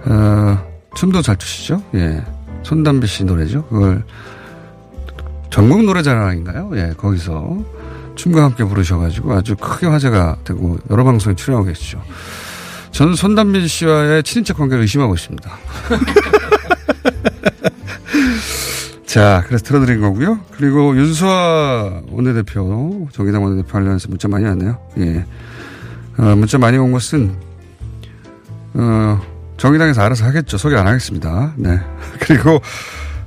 [0.07, 0.59] 어,
[0.95, 1.83] 춤도 잘 추시죠?
[1.95, 2.25] 예.
[2.63, 3.65] 손담비 씨 노래죠.
[3.67, 4.03] 그걸
[5.51, 6.71] 전국 노래자랑인가요?
[6.75, 7.59] 예, 거기서
[8.15, 12.03] 춤과 함께 부르셔가지고 아주 크게 화제가 되고 여러 방송에 출연하고 계시죠.
[12.93, 15.51] 저는 손담비 씨와의 친인척 관계를 의심하고 있습니다.
[19.07, 20.39] 자, 그래서 틀어드린 거고요.
[20.53, 24.79] 그리고 윤수아 원내대표, 정의당 원내대표 관련해서 문자 많이 왔네요.
[24.99, 25.25] 예.
[26.17, 27.35] 어, 문자 많이 온 것은,
[28.75, 29.21] 어,
[29.57, 30.59] 정의당에서 알아서 하겠죠.
[30.59, 31.55] 소개 안 하겠습니다.
[31.57, 31.81] 네.
[32.21, 32.61] 그리고,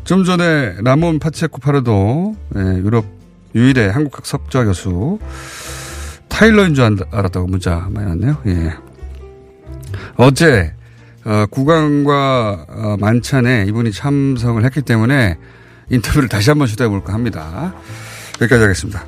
[0.04, 3.06] 좀 전에 라몬 파체코 파르도 예, 유럽
[3.56, 5.20] 유일의 한국학 석좌 교수
[6.28, 8.38] 타일러인 줄 알았다고 문자 많이 왔네요.
[8.48, 8.74] 예.
[10.18, 10.74] 어제
[11.26, 15.38] 어, 국왕과 어, 만찬에 이분이 참석을 했기 때문에
[15.90, 17.74] 인터뷰를 다시 한번 시도해 볼까 합니다.
[18.42, 19.06] 여기까지 하겠습니다.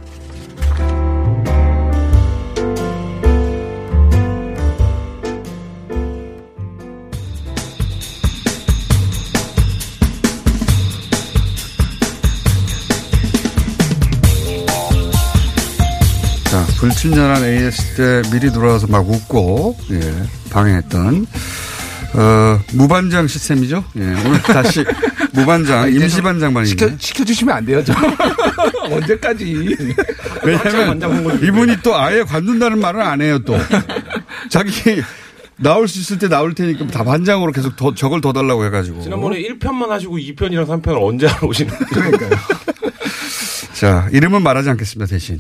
[16.78, 20.00] 불친절한 AS 때 미리 돌아와서 막 웃고, 예,
[20.52, 21.26] 방해했던,
[22.14, 23.84] 어, 무반장 시스템이죠?
[23.98, 24.84] 예, 오늘 다시
[25.34, 26.98] 무반장, 임시반장만 시켜, 있네.
[27.00, 27.94] 시켜주시면 안 돼요, 저.
[28.92, 29.76] 언제까지.
[30.44, 33.58] 왜냐면 이분이 또 아예 관둔다는 말은 안 해요, 또.
[34.50, 35.02] 자기
[35.58, 39.02] 나올 수 있을 때 나올 테니까 다 반장으로 계속 더, 저걸 더 달라고 해가지고.
[39.02, 42.30] 지난번에 1편만 하시고 2편이랑 3편을 언제 하러 오시는 그러니까요.
[43.74, 45.40] 자, 이름은 말하지 않겠습니다, 대신.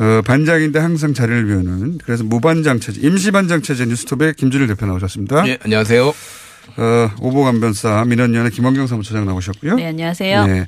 [0.00, 5.46] 어, 반장인데 항상 자리를 비우는 그래서 무반장 체제, 임시 반장 체제 뉴스톱의 김준일 대표 나오셨습니다.
[5.46, 6.08] 예, 안녕하세요.
[6.08, 9.74] 어, 오보감변사 민원연의 김원경 사무처장 나오셨고요.
[9.76, 10.46] 네, 안녕하세요.
[10.48, 10.66] 예,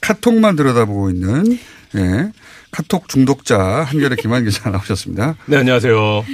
[0.00, 1.58] 카톡만 들여다보고 있는
[1.94, 2.32] 예,
[2.72, 5.36] 카톡 중독자 한결의 김한 기자 나오셨습니다.
[5.46, 6.24] 네, 안녕하세요.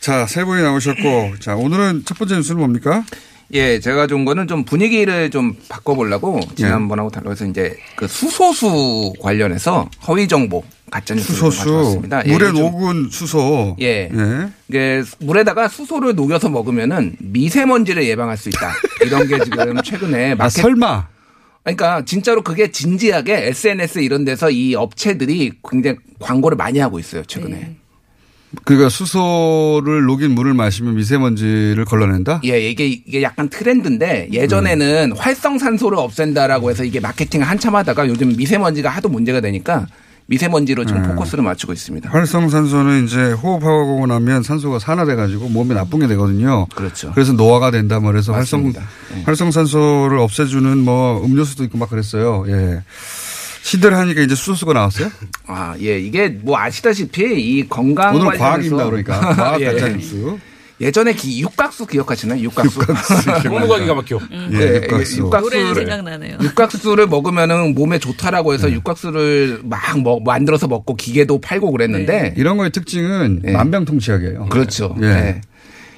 [0.00, 3.04] 자, 세 분이 나오셨고, 자, 오늘은 첫 번째 뉴스는 뭡니까?
[3.52, 10.26] 예, 제가 준 거는 좀 분위기를 좀 바꿔보려고 지난번하고 달라서 이제 그 수소수 관련해서 허위
[10.26, 12.02] 정보 가짜 뉴스를 좀 수소수.
[12.26, 13.76] 예, 물에 요즘- 녹은 수소.
[13.80, 14.10] 예.
[14.12, 14.48] 예.
[14.68, 18.72] 이게 물에다가 수소를 녹여서 먹으면은 미세먼지를 예방할 수 있다.
[19.04, 21.08] 이런 게 지금 최근에 아, 마켓 설마.
[21.62, 27.76] 그러니까 진짜로 그게 진지하게 SNS 이런 데서 이 업체들이 굉장히 광고를 많이 하고 있어요, 최근에.
[28.64, 32.40] 그러니까 수소를 녹인 물을 마시면 미세먼지를 걸러낸다?
[32.44, 38.88] 예, 이게 이게 약간 트렌드인데 예전에는 활성산소를 없앤다라고 해서 이게 마케팅을 한참 하다가 요즘 미세먼지가
[38.90, 39.86] 하도 문제가 되니까
[40.26, 41.08] 미세먼지로 지금 네.
[41.08, 42.10] 포커스를 맞추고 있습니다.
[42.10, 46.66] 활성산소는 이제 호흡하고 나면 산소가 산화돼가지고 몸에 나쁜 게 되거든요.
[46.74, 47.12] 그렇죠.
[47.14, 48.72] 그래서 노화가 된다 뭐 그래서 활성.
[48.72, 48.80] 네.
[49.24, 52.44] 활성산소를 없애주는 뭐 음료수도 있고 막 그랬어요.
[52.48, 52.82] 예.
[53.66, 55.10] 시들 하니까 이제 수소수가 나왔어요?
[55.48, 57.22] 아, 예, 이게 뭐 아시다시피
[57.58, 59.18] 이 건강 오늘 과학입니다, 그러니까.
[59.34, 59.66] 과학 예.
[59.66, 60.36] 가짜 뉴스.
[60.80, 62.38] 예전에 기, 육각수 기억하시나요?
[62.42, 62.80] 육각수.
[63.44, 64.20] 너무가 기가 막혀.
[64.52, 65.18] 예, 네, 육각수.
[65.20, 66.36] 육각수를 생각나네요.
[66.42, 72.70] 육각수를 먹으면은 몸에 좋다라고 해서 육각수를 막 먹- 만들어서 먹고 기계도 팔고 그랬는데 이런 거의
[72.70, 73.52] 특징은 예.
[73.52, 74.46] 만병통치약이에요.
[74.50, 74.94] 그렇죠.
[75.02, 75.40] 예.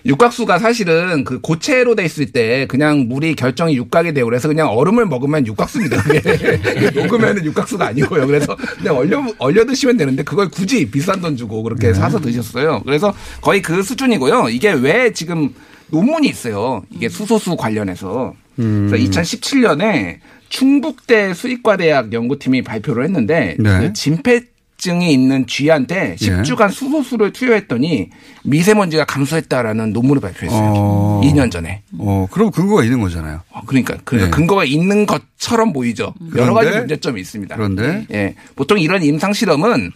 [0.03, 0.11] 네.
[0.11, 5.07] 육각수가 사실은 그 고체로 돼 있을 때 그냥 물이 결정이 육각이 되고 그래서 그냥 얼음을
[5.07, 6.03] 먹으면 육각수입니다.
[6.95, 8.27] 녹으면 육각수가 아니고요.
[8.27, 12.83] 그래서 그냥 얼려 얼려 드시면 되는데 그걸 굳이 비싼 돈 주고 그렇게 사서 드셨어요.
[12.85, 14.49] 그래서 거의 그 수준이고요.
[14.51, 15.55] 이게 왜 지금
[15.89, 16.83] 논문이 있어요.
[16.91, 18.35] 이게 수소수 관련해서.
[18.57, 23.79] 그래서 2017년에 충북대 수의과대학 연구팀이 발표를 했는데 네.
[23.81, 24.43] 그 진폐
[24.79, 28.11] 증이 있는 쥐한테 10주간 수소수를 투여했더니
[28.45, 30.73] 미세먼지가 감소했다라는 논문을 발표했어요.
[30.75, 31.21] 어.
[31.25, 31.83] 2년 전에.
[31.99, 33.41] 어, 그럼 근거가 있는 거잖아요.
[33.51, 34.37] 어, 그러니까, 그러니까 네.
[34.37, 36.15] 근거가 있는 것처럼 보이죠.
[36.37, 36.79] 여러 가지 그런데?
[36.79, 37.57] 문제점이 있습니다.
[37.57, 38.07] 그런데?
[38.13, 38.35] 예.
[38.55, 39.91] 보통 이런 임상 실험은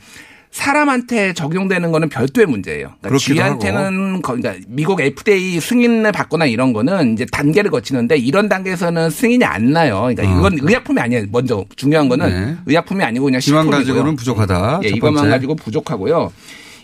[0.52, 2.92] 사람한테 적용되는 거는 별도의 문제예요.
[3.00, 9.08] 그러니까 쥐한테는 거- 그러니까 미국 FDA 승인을 받거나 이런 거는 이제 단계를 거치는데 이런 단계에서는
[9.10, 10.00] 승인이 안 나요.
[10.14, 10.38] 그러니까 어.
[10.38, 11.24] 이건 의약품이 아니에요.
[11.32, 12.56] 먼저 중요한 거는 네.
[12.66, 13.78] 의약품이 아니고 그냥 식품이고요.
[13.78, 14.80] 가지고는 부족하다.
[14.84, 15.30] 예, 첫 이것만.
[15.30, 16.30] 가지고 부족하고요.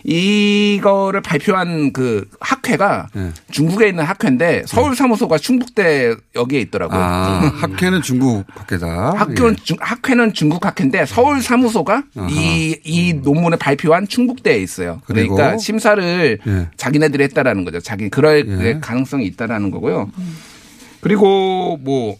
[0.03, 3.31] 이거를 발표한 그 학회가 네.
[3.51, 6.99] 중국에 있는 학회인데 서울 사무소가 충북대 여기에 있더라고요.
[6.99, 9.13] 아, 학회는 중국 학회다.
[9.17, 9.63] 학교는 예.
[9.63, 15.01] 중, 학회는 중국 학회인데 서울 사무소가 이, 이 논문을 발표한 충북대에 있어요.
[15.05, 16.67] 그러니까 심사를 예.
[16.77, 17.79] 자기네들이 했다라는 거죠.
[17.79, 18.79] 자기 그럴 예.
[18.79, 20.09] 가능성이 있다라는 거고요.
[21.01, 22.17] 그리고 뭐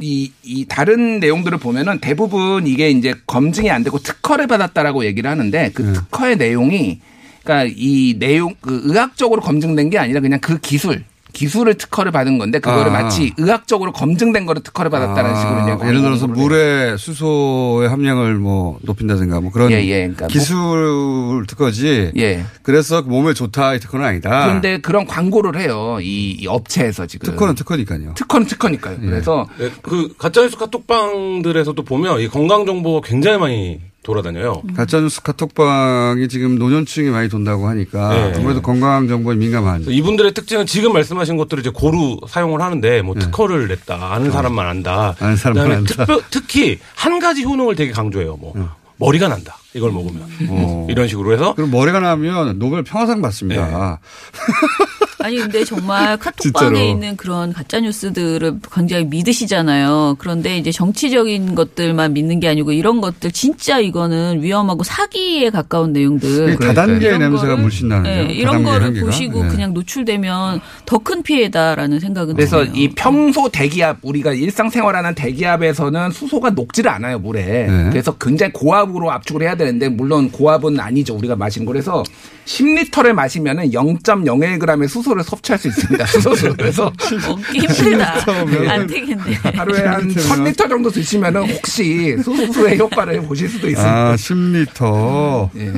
[0.00, 5.70] 이, 이 다른 내용들을 보면은 대부분 이게 이제 검증이 안 되고 특허를 받았다라고 얘기를 하는데
[5.74, 5.92] 그 예.
[5.92, 7.00] 특허의 내용이
[7.42, 12.58] 그러니까 이 내용 그 의학적으로 검증된 게 아니라 그냥 그 기술 기술을 특허를 받은 건데
[12.58, 13.02] 그거를 아.
[13.02, 15.34] 마치 의학적으로 검증된 거를 특허를 받았다는 아,
[15.66, 19.98] 식으로 예를 들어서 물에 수소의 함량을 뭐 높인다든가 뭐 그런 예, 예.
[20.08, 22.12] 그러니까 뭐- 기술 특허지.
[22.16, 22.44] 예.
[22.62, 24.46] 그래서 몸에 좋다 이 특허는 아니다.
[24.46, 25.98] 그런데 그런 광고를 해요.
[26.00, 28.14] 이, 이 업체에서 지금 특허는 특허니까요.
[28.14, 28.98] 특허는 특허니까요.
[29.00, 34.62] 그래서 네, 그 가짜뉴스 카톡방들에서도 보면 이 건강 정보가 굉장히 많이 돌아다녀요.
[34.74, 38.32] 가짜뉴스 카톡방이 지금 노년층이 많이 돈다고 하니까 네.
[38.38, 39.84] 아무래도 건강 정보에 민감한.
[39.86, 45.14] 이분들의 특징은 지금 말씀하신 것들을 이제 고루 사용을 하는데 뭐 특허를 냈다 아는 사람만 안다.
[45.18, 45.24] 네.
[45.26, 46.06] 아는 사람만 안다.
[46.06, 48.36] 특별, 특히 한 가지 효능을 되게 강조해요.
[48.38, 48.54] 뭐
[48.96, 50.86] 머리가 난다 이걸 먹으면 어.
[50.90, 54.00] 이런 식으로 해서 그럼 머리가 나면 노벨 평화상 받습니다.
[55.20, 56.16] 아니 근데 정말.
[56.28, 60.16] 카톡방에 있는 그런 가짜 뉴스들을 굉장히 믿으시잖아요.
[60.18, 66.56] 그런데 이제 정치적인 것들만 믿는 게 아니고 이런 것들 진짜 이거는 위험하고 사기에 가까운 내용들.
[66.60, 68.26] 이런 냄새가 거를, 물씬 나는데요.
[68.28, 69.06] 네, 이런 다단계 거를 향기가.
[69.06, 69.48] 보시고 네.
[69.48, 72.74] 그냥 노출되면 더 큰 피해다라는 생각은 그래서 드네요.
[72.74, 77.66] 이 평소 대기압 우리가 일상생활하는 대기압에서는 수소가 녹지를 않아요 물에.
[77.66, 77.88] 네.
[77.90, 82.02] 그래서 굉장히 고압으로 압축을 해야 되는데 물론 고압은 아니죠 우리가 마신 거라서
[82.48, 86.06] 10리터를 마시면은 0.01g의 수소를 섭취할 수 있습니다.
[86.08, 86.54] 수소수.
[86.56, 86.90] 그래서
[87.26, 88.14] 먹기 힘들다.
[88.14, 89.34] 10리터면 안 되겠네.
[89.54, 94.08] 하루에 한 1000리터 정도 드시면은 혹시 수소수의 효과를 보실 수도 있습니다.
[94.08, 95.50] 아, 10리터.
[95.56, 95.72] 예.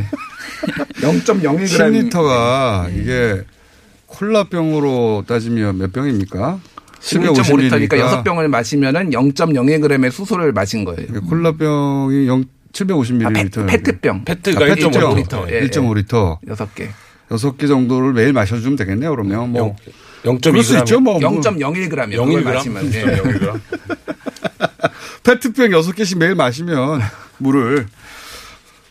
[1.00, 3.42] 0.01g 10리터가 이게
[4.06, 6.60] 콜라병으로 따지면 몇 병입니까?
[7.00, 11.20] 16.5리터니까 6병을 마시면은 0.01g의 수소를 마신 거예요.
[11.28, 13.26] 콜라병이 0, 750ml.
[13.26, 13.30] 아,
[13.66, 14.24] 페- 페트병.
[14.24, 15.14] 페트가 아, 페트병.
[15.14, 15.50] 1.5리터.
[15.50, 15.66] 예, 예.
[15.68, 16.40] 1.5리터.
[16.46, 16.88] 6개.
[17.30, 19.50] 여섯 개 정도를 매일 마셔주면 되겠네요, 그러면.
[19.50, 19.76] 뭐.
[20.24, 20.50] 0.2g.
[20.50, 21.18] 그럴 수 있죠, 뭐.
[21.18, 21.90] 0.01g이요.
[21.90, 22.42] 0.1g.
[22.44, 22.94] 마시면.
[22.94, 23.02] 예.
[23.04, 23.60] 0.1g.
[25.22, 27.00] 페트병 여섯 개씩 매일 마시면
[27.38, 27.86] 물을,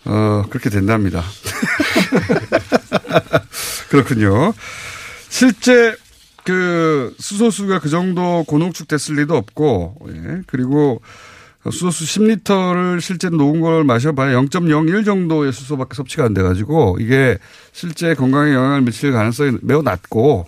[0.05, 1.23] 어, 그렇게 된답니다.
[3.89, 4.53] 그렇군요.
[5.29, 5.95] 실제
[6.43, 10.41] 그 수소수가 그 정도 고농축 됐을 리도 없고, 예.
[10.47, 11.01] 그리고
[11.65, 17.37] 수소수 10리터를 실제 녹은 걸 마셔봐야 0.01 정도의 수소밖에 섭취가 안 돼가지고 이게
[17.73, 20.45] 실제 건강에 영향을 미칠 가능성이 매우 낮고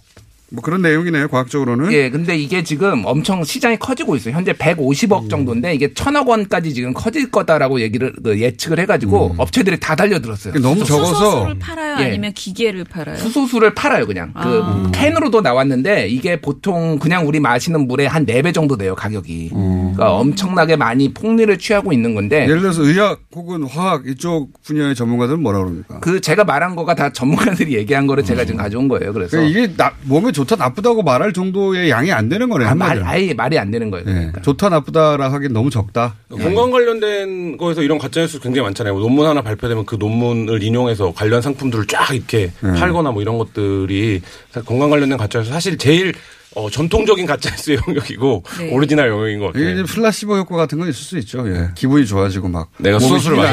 [0.54, 1.94] 뭐 그런 내용이네요, 과학적으로는.
[1.94, 4.36] 예, 근데 이게 지금 엄청 시장이 커지고 있어요.
[4.36, 4.56] 현재 음.
[4.58, 10.54] 150억 정도인데 이게 천억 원까지 지금 커질 거다라고 얘기를 그 예측을 해가지고 업체들이 다 달려들었어요.
[10.58, 10.62] 음.
[10.62, 12.02] 너무 적어서 수소수를 팔아요?
[12.02, 12.10] 예.
[12.10, 13.16] 아니면 기계를 팔아요?
[13.16, 14.34] 수소수를 팔아요, 그냥.
[14.34, 14.92] 그 아.
[14.94, 19.52] 캔으로도 나왔는데 이게 보통 그냥 우리 마시는 물의 한 4배 정도 돼요, 가격이.
[19.54, 22.50] 그러니까 엄청나게 많이 폭리를 취하고 있는 건데 음.
[22.50, 26.00] 예를 들어서 의학 혹은 화학 이쪽 분야의 전문가들은 뭐라 그럽니까?
[26.02, 29.14] 그 제가 말한 거가 다 전문가들이 얘기한 거를 제가 지금 가져온 거예요.
[29.14, 32.70] 그래서 그러니까 이게 나- 몸에 좋다 나쁘다고 말할 정도의 양이 안 되는 거네요.
[32.70, 33.02] 아, 말.
[33.04, 34.06] 아예 말이 안 되는 거예요.
[34.08, 34.14] 예.
[34.14, 34.42] 그러니까.
[34.42, 36.16] 좋다 나쁘다라 하긴 너무 적다.
[36.30, 38.94] 건강 관련된 거에서 이런 가짜뉴스 굉장히 많잖아요.
[38.94, 42.80] 뭐 논문 하나 발표되면 그 논문을 인용해서 관련 상품들을 쫙 이렇게 네.
[42.80, 44.22] 팔거나 뭐 이런 것들이
[44.66, 46.14] 건강 관련된 가짜뉴스 사실 제일
[46.54, 48.74] 어, 전통적인 가짜뉴스의 영역이고 네.
[48.74, 49.74] 오리지널 영역인 것 이게 같아요.
[49.84, 51.48] 이제 플라시보 효과 같은 건 있을 수 있죠.
[51.50, 51.70] 예.
[51.76, 53.00] 기분이 좋아지고 막 내가.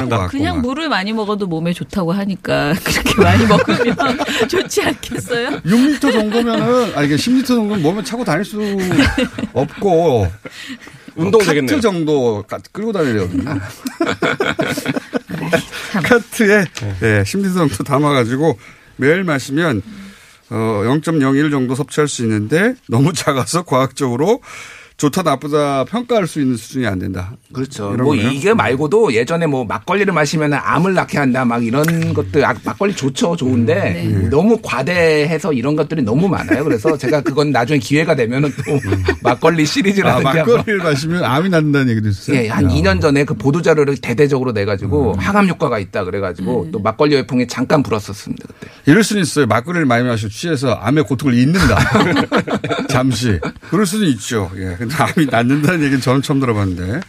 [0.08, 0.62] 것 같고 그냥 막.
[0.62, 3.96] 물을 많이 먹어도 몸에 좋다고 하니까 그렇게 많이 먹으면
[4.50, 5.48] 좋지 않겠어요?
[5.61, 8.58] 6리터 정도면은 아 이게 10리터 정도는 몸에 차고 다닐 수
[9.52, 10.26] 없고
[11.14, 11.80] 운동 카트 되겠네요.
[11.80, 13.61] 정도 가- 끌고 다니거든요.
[16.04, 16.64] 카트에
[17.02, 18.58] 예, 10리터 정도 담아가지고
[18.96, 19.82] 매일 마시면
[20.50, 24.40] 어, 0.01 정도 섭취할 수 있는데 너무 작아서 과학적으로
[24.98, 27.30] 좋다 나쁘다 평가할 수 있는 수준이 안 된다.
[27.52, 27.90] 그렇죠.
[27.92, 28.30] 뭐 거예요?
[28.30, 33.37] 이게 말고도 예전에 뭐 막걸리를 마시면 암을 낳게 한다 막 이런 것들 아, 막걸리 좋죠
[33.37, 34.28] 좋은데 네.
[34.28, 36.64] 너무 과대해서 이런 것들이 너무 많아요.
[36.64, 38.80] 그래서 제가 그건 나중에 기회가 되면은 또
[39.22, 42.37] 막걸리 아, 시리즈라든지 한번 막걸리를 마시면 암이 난다는 얘기도 있어요.
[42.37, 42.68] 예, 한 야.
[42.68, 45.18] 2년 전에 그 보도 자료를 대대적으로 내 가지고 음.
[45.20, 48.72] 항암 효과가 있다 그래 가지고 또 막걸리 열풍에 잠깐 불었었습니다 그때.
[48.87, 49.46] 이럴 수는 있어요.
[49.46, 51.78] 막걸리를 많이 마시고 취해서 암의 고통을 잊는다.
[52.90, 53.38] 잠시.
[53.70, 54.50] 그럴 수는 있죠.
[54.56, 54.88] 예.
[54.96, 57.01] 암이 낫는다는 얘기는 저는 처음 들어봤는데.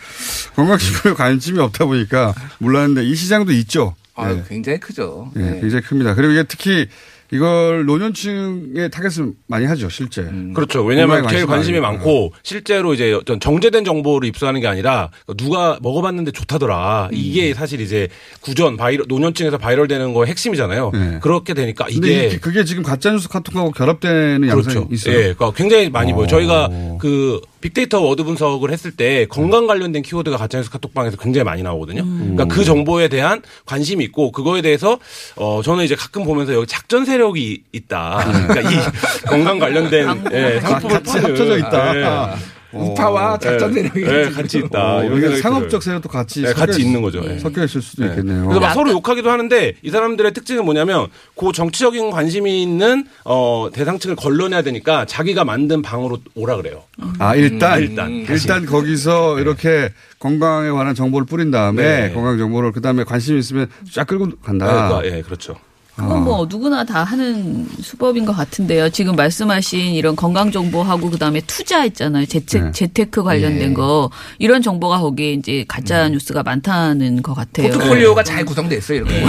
[0.55, 3.95] 건강식품에 관심이 없다 보니까 몰랐는데 이 시장도 있죠.
[4.15, 4.43] 아, 예.
[4.47, 5.31] 굉장히 크죠.
[5.37, 5.61] 예, 네.
[5.61, 6.15] 굉장히 큽니다.
[6.15, 6.87] 그리고 이게 특히
[7.31, 10.23] 이걸 노년층에 타겟을 많이 하죠, 실제.
[10.55, 10.83] 그렇죠.
[10.83, 12.03] 왜냐하면 제일 관심이 많으니까.
[12.03, 17.09] 많고 실제로 이제 어떤 정제된 정보를 입수하는 게 아니라 누가 먹어봤는데 좋다더라.
[17.11, 17.15] 음.
[17.15, 18.07] 이게 사실 이제
[18.41, 20.91] 구전 바이럴 노년층에서 viral되는 거의 핵심이잖아요.
[20.93, 21.19] 네.
[21.21, 24.87] 그렇게 되니까 이게 그게 지금 가짜뉴스 카톡하고 결합되는 양상이 그렇죠.
[24.91, 25.13] 있어요.
[25.13, 26.27] 예, 그러니까 굉장히 많이 보여요.
[26.27, 26.97] 저희가 오.
[26.97, 32.05] 그 빅데이터 word 분석을 했을 때 건강 관련된 키워드가 가짜뉴스 카톡방에서 굉장히 많이 나오거든요.
[32.05, 34.97] 그러니까 그 정보에 대한 관심이 있고 그거에 대해서
[35.35, 38.47] 어 저는 이제 가끔 보면서 여기 작전 세력이 있다.
[38.47, 38.75] 그러니까 이
[39.27, 41.95] 건강 관련된 예, 상품을 같이 합쳐져 있다.
[41.97, 42.35] 예.
[42.71, 44.97] 우파와 작전 세력이 예, 같이 있다.
[44.97, 45.81] 어, 이런 상업적.
[45.81, 47.19] 세력도 같이 네, 섞여 같이 있- 있는 거죠.
[47.25, 47.39] 예.
[47.39, 48.09] 섞여 있을 수도 네.
[48.11, 48.43] 있겠네요.
[48.43, 54.15] 그래서 막 서로 욕하기도 하는데 이 사람들의 특징은 뭐냐면 그 정치적인 관심이 있는 어 대상층을
[54.17, 56.83] 걸러내야 되니까 자기가 만든 방으로 오라 그래요.
[57.17, 58.65] 아, 일단, 음, 일단, 일단.
[58.67, 62.13] 거기서 이렇게 건강에 관한 정보를 뿌린 다음에 네.
[62.13, 64.67] 건강 정보를 그 다음에 관심 있으면 쫙 끌고 간다.
[64.67, 65.55] 그러니까, 예, 그렇죠.
[65.99, 68.89] 그건 뭐 누구나 다 하는 수법인 것 같은데요.
[68.89, 72.25] 지금 말씀하신 이런 건강 정보하고 그다음에 투자 있잖아요.
[72.25, 72.71] 재택 네.
[72.71, 73.73] 재테크 관련된 예.
[73.73, 77.71] 거 이런 정보가 거기에 이제 가짜 뉴스가 많다는 것 같아요.
[77.71, 78.97] 포트폴리오가 잘 구성돼 있어요.
[78.97, 79.21] 이렇게.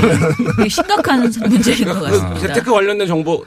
[0.56, 2.38] 되게 심각한 문제인 것 같습니다.
[2.38, 3.44] 재테크 관련된 정보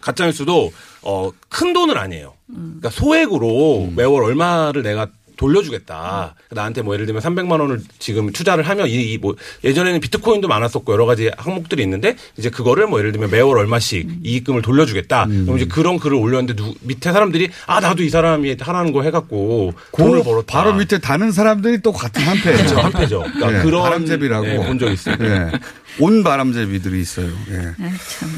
[0.00, 2.34] 가짜뉴스도 어, 큰 돈을 아니에요.
[2.46, 5.08] 그러니까 소액으로 매월 얼마를 내가
[5.40, 6.34] 돌려주겠다.
[6.50, 9.34] 나한테 뭐 예를 들면 300만 원을 지금 투자를 하면 이 뭐
[9.64, 14.62] 예전에는 비트코인도 많았었고 여러 가지 항목들이 있는데 이제 그거를 뭐 예를 들면 매월 얼마씩 이익금을
[14.62, 15.26] 돌려주겠다.
[15.26, 19.74] 그럼 이제 그런 글을 올렸는데 누, 밑에 사람들이 아 나도 이 사람이 하라는 거 해갖고
[19.96, 20.46] 돈을 벌었다.
[20.52, 22.56] 바로 밑에 다는 사람들이 또 같은 한패죠.
[22.56, 22.78] 그렇죠.
[22.80, 23.24] 한패죠.
[23.34, 25.16] 그러니까 그런 바람잡이라고 네, 본적 있어요.
[25.20, 25.50] 예.
[25.98, 27.28] 온 바람잡이들이 있어요.
[27.50, 27.56] 예.
[27.56, 28.28] 아, 참.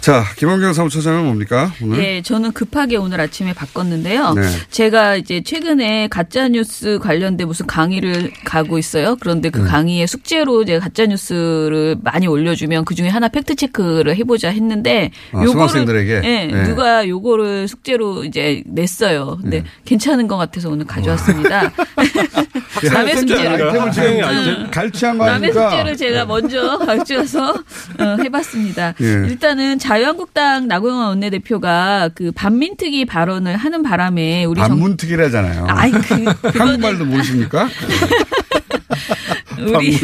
[0.00, 1.70] 자, 김언경 사무처장은 뭡니까?
[1.82, 2.02] 오늘?
[2.02, 4.32] 예, 저는 급하게 오늘 아침에 바꿨는데요.
[4.32, 4.42] 네.
[4.70, 9.16] 제가 이제 최근에 가짜 뉴스 관련된 무슨 강의를 가고 있어요.
[9.20, 9.68] 그런데 그 네.
[9.68, 15.44] 강의에 숙제로 제가 가짜 뉴스를 많이 올려주면 그 중에 하나 팩트 체크를 해보자 했는데 아,
[15.44, 16.22] 수강생들에게?
[16.24, 16.62] 예, 네.
[16.64, 19.36] 누가 요거를 숙제로 이제 냈어요.
[19.42, 21.70] 근데 괜찮은 것 같아서 오늘 가져왔습니다.
[22.90, 25.52] 남의 숙제를 아이템을 지금 갈취한 거 남의?
[25.52, 28.94] 숙제를 제가 먼저 가져와서 어, 해봤습니다.
[29.02, 29.06] 예.
[29.28, 35.66] 일단은 자유한국당 나경원 원내대표가 그 반민특위 발언을 하는 바람에 우리 정, 반문특위라잖아요.
[35.68, 36.24] 아이, 그-
[36.56, 37.66] 한국말도 모르십니까?
[39.62, 39.96] 우리.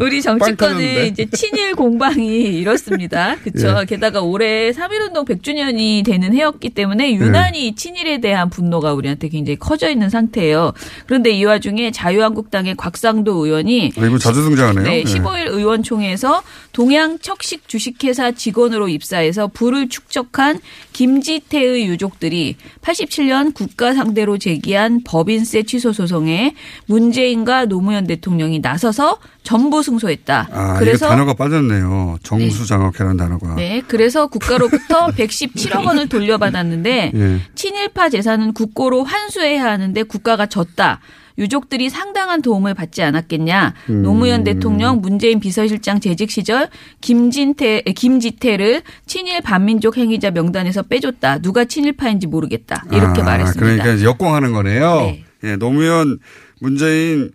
[0.00, 0.22] 우리.
[0.22, 2.26] 정치권의 이제 친일 공방이
[2.58, 3.36] 이렇습니다.
[3.36, 3.80] 그렇죠.
[3.80, 3.84] 예.
[3.84, 10.10] 게다가 올해 3.1운동 100주년이 되는 해였기 때문에 유난히 친일에 대한 분노가 우리한테 굉장히 커져 있는
[10.10, 10.72] 상태예요.
[11.06, 14.84] 그런데 이 와중에 자유한국당의 곽상도 의원이 아, 이분 자주 등장하네요.
[14.84, 15.04] 네, 예.
[15.04, 16.42] 15일 의원총회에서
[16.72, 20.60] 동양 척식 주식회사 직원으로 입사해서 부를 축적한
[20.92, 26.54] 김지태의 유족들이 87년 국가 상대로 제기한 법인세 취소 소송에
[26.86, 30.48] 문재인과 노무현 대통령이 나서 서 전부 승소했다.
[30.50, 32.18] 아, 그래서 단어가 빠졌네요.
[32.22, 33.54] 정수장학회라는 단어가.
[33.54, 37.40] 네, 그래서 국가로부터 117억 원을 돌려받았는데 예.
[37.54, 41.00] 친일파 재산은 국고로 환수해야 하는데 국가가 졌다.
[41.38, 43.74] 유족들이 상당한 도움을 받지 않았겠냐.
[43.90, 44.02] 음.
[44.02, 46.68] 노무현 대통령, 문재인 비서실장 재직 시절
[47.00, 51.38] 김진태, 에, 김지태를 친일 반민족 행위자 명단에서 빼줬다.
[51.40, 52.84] 누가 친일파인지 모르겠다.
[52.90, 53.82] 이렇게 아, 말했습니다.
[53.82, 54.96] 그러니까 역공하는 거네요.
[55.00, 55.24] 네.
[55.44, 56.18] 예, 노무현,
[56.60, 57.30] 문재인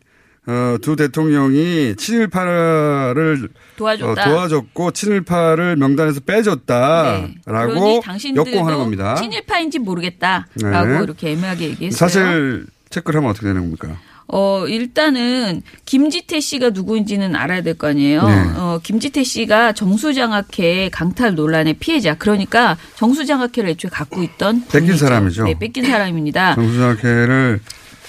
[0.47, 4.21] 어, 두 대통령이 친일파를 도와줬다.
[4.21, 6.25] 어, 도와줬고 친일파를 명단에서 네.
[6.25, 9.15] 빼줬다라고 당신들도 역공하는 겁니다.
[9.15, 10.99] 친일파인지 모르겠다라고 네.
[11.03, 11.97] 이렇게 애매하게 얘기했어요.
[11.97, 13.99] 사실 체크를 하면 어떻게 되는 겁니까?
[14.33, 18.25] 어, 일단은 김지태 씨가 누구인지는 알아야 될 거 아니에요.
[18.27, 18.33] 네.
[18.55, 22.15] 어, 김지태 씨가 정수장학회 강탈 논란의 피해자.
[22.15, 24.97] 그러니까 정수장학회를 애초에 갖고 있던 뺏긴 분이죠.
[25.05, 25.43] 사람이죠.
[25.43, 26.55] 네, 뺏긴 사람입니다.
[26.55, 27.59] 정수장학회를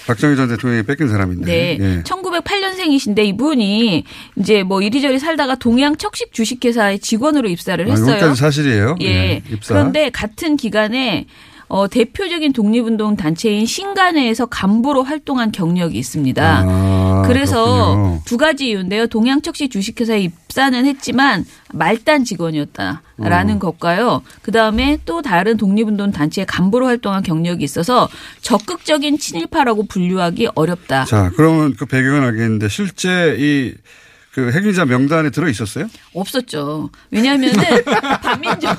[0.07, 1.45] 박정희 전 대통령이 뺏긴 사람인데.
[1.45, 1.77] 네.
[1.79, 2.03] 예.
[2.03, 4.03] 1908년생이신데 이분이
[4.37, 8.11] 이제 뭐 이리저리 살다가 동양 척식 주식회사의 직원으로 입사를 아, 했어요.
[8.11, 8.95] 여기까지 사실이에요.
[9.01, 9.05] 예.
[9.05, 9.73] 예, 입사.
[9.73, 11.25] 그런데 같은 기간에
[11.67, 16.63] 어, 대표적인 독립운동 단체인 신간회에서 간부로 활동한 경력이 있습니다.
[16.65, 18.21] 아, 그래서 그렇군요.
[18.25, 19.07] 두 가지 이유인데요.
[19.07, 23.59] 동양척식 주식회사에 입사는 했지만 말단 직원이었다라는 어.
[23.59, 24.21] 것과요.
[24.41, 28.07] 그 다음에 또 다른 독립운동 단체의 간부로 활동한 경력이 있어서
[28.41, 31.05] 적극적인 친일파라고 분류하기 어렵다.
[31.05, 33.73] 자, 그러면 그 배경은 알겠는데 실제 이
[34.33, 35.87] 그 핵인자 명단에 들어 있었어요?
[36.13, 36.89] 없었죠.
[37.11, 37.53] 왜냐하면은
[38.23, 38.71] 반민족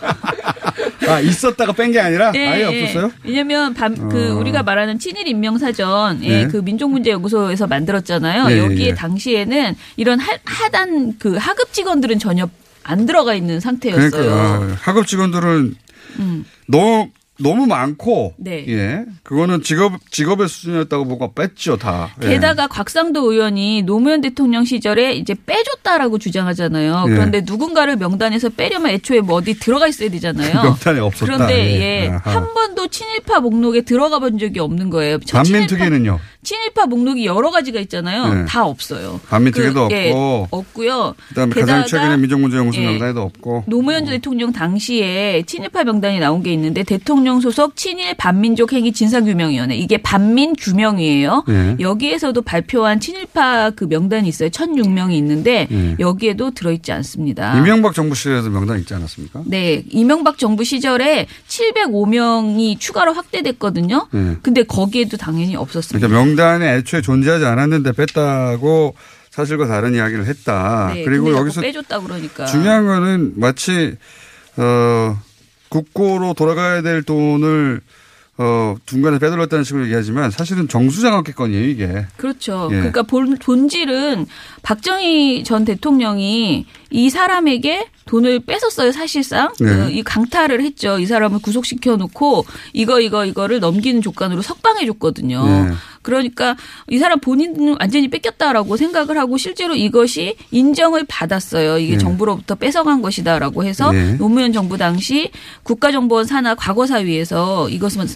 [1.09, 2.83] 아, 있었다가 뺀 게 아니라 예, 아예 예.
[2.83, 3.13] 없었어요?
[3.23, 4.35] 왜냐면 밤, 그 어.
[4.41, 6.27] 우리가 말하는 친일 인명 사전 네.
[6.43, 8.51] 예, 그 민족문제연구소에서 만들었잖아요.
[8.51, 8.95] 예, 예, 여기에 예.
[8.95, 12.49] 당시에는 이런 하, 하단 그 하급 직원들은 전혀
[12.83, 14.11] 안 들어가 있는 상태였어요.
[14.11, 15.77] 그러니까 아, 하급 직원들은
[16.19, 16.45] 음.
[16.67, 17.11] 너무
[17.41, 18.65] 너무 많고 네.
[18.69, 22.15] 예 그거는 직업 직업의 수준이었다고 보고 뺐죠 다.
[22.23, 22.29] 예.
[22.29, 27.07] 게다가 곽상도 의원이 노무현 대통령 시절에 이제 빼줬다라고 주장하잖아요.
[27.09, 27.11] 예.
[27.11, 30.55] 그런데 누군가를 명단에서 빼려면 애초에 뭐 어디 들어가 있어야 되잖아요.
[30.63, 31.25] 명단에 없었다.
[31.33, 32.05] 그런데 예.
[32.05, 32.09] 예.
[32.09, 35.19] 한 번도 친일파 목록에 들어가 본 적이 없는 거예요.
[35.27, 36.21] 저 반민특위는요.
[36.45, 38.33] 친일파 목록이 여러 가지가 있잖아요.
[38.33, 38.45] 네.
[38.45, 39.21] 다 없어요.
[39.29, 40.49] 반민특위도 그, 예, 없고.
[40.51, 41.15] 없고요.
[41.29, 42.87] 그다음에 게다가 가장 최근에 민족문제연구소 예.
[42.87, 43.65] 명단에도 없고.
[43.67, 49.97] 노무현 대통령 당시에 친일파 명단이 나온 게 있는데 대통령 소속 친일 반민족 행위 진상규명위원회 이게
[49.99, 51.45] 반민 규명이에요.
[51.49, 51.77] 예.
[51.81, 54.51] 여기에서도 발표한 친일파 그 명단이 있어요.
[54.51, 55.97] 1,006명이 있는데 예.
[55.99, 57.59] 여기에도 들어있지 않습니다.
[57.59, 59.43] 이명박 정부 시절에도 명단 있지 않았습니까?
[59.47, 64.09] 네, 이명박 정부 시절에 705명이 추가로 확대됐거든요.
[64.15, 64.37] 예.
[64.43, 66.07] 근데 거기에도 당연히 없었습니다.
[66.07, 68.95] 그러니까 명단에 애초에 존재하지 않았는데 뺐다고
[69.31, 70.93] 사실과 다른 이야기를 했다.
[70.95, 72.47] 네, 그리고 여기서 빼줬다 그러니까.
[72.47, 73.97] 중요한 거는 마치
[74.57, 75.19] 어
[75.69, 77.81] 국고로 돌아가야 될 돈을
[78.37, 82.07] 어 중간에 빼돌렸다는 식으로 얘기하지만 사실은 정수장학회 건이에요 이게.
[82.17, 82.69] 그렇죠.
[82.71, 82.77] 예.
[82.77, 84.27] 그러니까 본, 본질은
[84.63, 89.53] 박정희 전 대통령이 이 사람에게 돈을 뺏었어요, 사실상.
[89.59, 89.67] 네.
[89.67, 91.01] 그, 이 강탈을 했죠.
[91.01, 95.45] 이 사람을 구속시켜 놓고 이거 이거 이거를 넘기는 조건으로 석방해 줬거든요.
[95.45, 95.73] 네.
[96.03, 96.55] 그러니까
[96.89, 101.79] 이 사람 본인은 완전히 뺏겼다라고 생각을 하고 실제로 이것이 인정을 받았어요.
[101.79, 101.99] 이게 네.
[101.99, 104.13] 정부로부터 뺏어간 것이다라고 해서 네.
[104.13, 105.31] 노무현 정부 당시
[105.63, 108.07] 국가정보원 산하 과거사위에서 이것은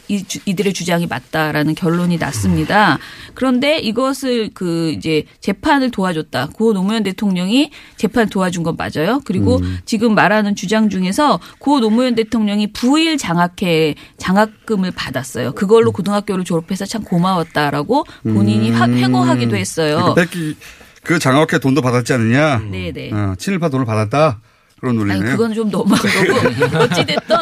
[0.44, 2.98] 이들의 주장이 맞다라는 결론이 났습니다.
[3.32, 6.50] 그런데 이것을 그 이제 재판을 도와줬다.
[6.52, 9.20] 고 노무현 대통령이 재판 도와준 건 맞아요.
[9.24, 9.78] 그리고 음.
[9.84, 15.52] 지금 말하는 주장 중에서 고 노무현 대통령이 부일 장학회 장학금을 받았어요.
[15.52, 19.96] 그걸로 고등학교를 졸업해서 참 고마웠다라고 본인이 화- 회고하기도 했어요.
[19.96, 20.14] 음.
[20.14, 20.56] 그러니까 뺏기
[21.02, 22.58] 그 장학회 돈도 받았지 않느냐?
[22.70, 23.12] 네네.
[23.12, 24.40] 어, 친일파 돈을 받았다.
[24.80, 25.36] 그런 아니, 논리네요.
[25.36, 27.36] 그건 좀 너무한 거고 어찌됐든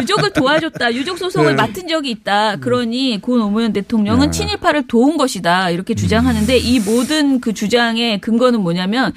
[0.00, 1.62] 유족을 도와줬다 유족 소송을 네.
[1.62, 4.38] 맡은 적이 있다 그러니 고 노무현 대통령은 네.
[4.38, 9.12] 친일파를 도운 것이다 이렇게 주장하는데 이 모든 그 주장의 근거는 뭐냐면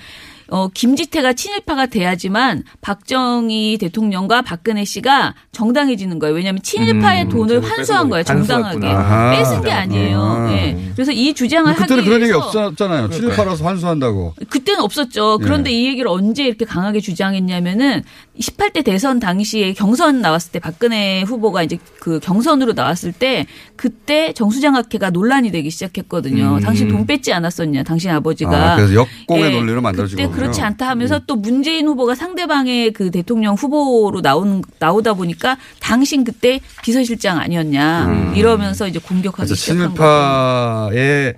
[0.52, 6.36] 어, 김지태가 친일파가 돼야지만 박정희 대통령과 박근혜 씨가 정당해지는 거예요.
[6.36, 8.24] 왜냐하면 친일파의 음, 돈을 환수한 거예요.
[8.26, 8.80] 정당하게.
[8.82, 9.72] 뺏은 게.
[9.72, 10.22] 아니에요.
[10.22, 10.52] 아.
[10.52, 10.92] 예.
[10.94, 13.10] 그래서 이 주장을 그때는 그런 얘기 없었잖아요.
[13.10, 14.34] 친일파라서 환수한다고.
[14.50, 15.40] 그때는 없었죠.
[15.42, 15.76] 그런데 예.
[15.76, 18.04] 이 얘기를 언제 이렇게 강하게 주장했냐면은
[18.40, 25.10] 18대 대선 당시에 경선 나왔을 때 박근혜 후보가 이제 그 경선으로 나왔을 때 그때 정수장학회가
[25.10, 26.56] 논란이 되기 시작했거든요.
[26.56, 26.60] 음.
[26.62, 28.74] 당신 돈 뺏지 않았었냐, 당신 아버지가.
[28.74, 29.58] 아, 그래서 역공의 예.
[29.58, 30.30] 논리로 만들어진 그때.
[30.30, 36.62] 그렇지 않다 하면서 또 문재인 후보가 상대방의 그 대통령 후보로 나오는 나오다 보니까 당신 그때
[36.84, 38.34] 비서실장 아니었냐 음.
[38.36, 39.96] 이러면서 이제 공격하기 시작한 거죠.
[39.96, 41.34] 친일파의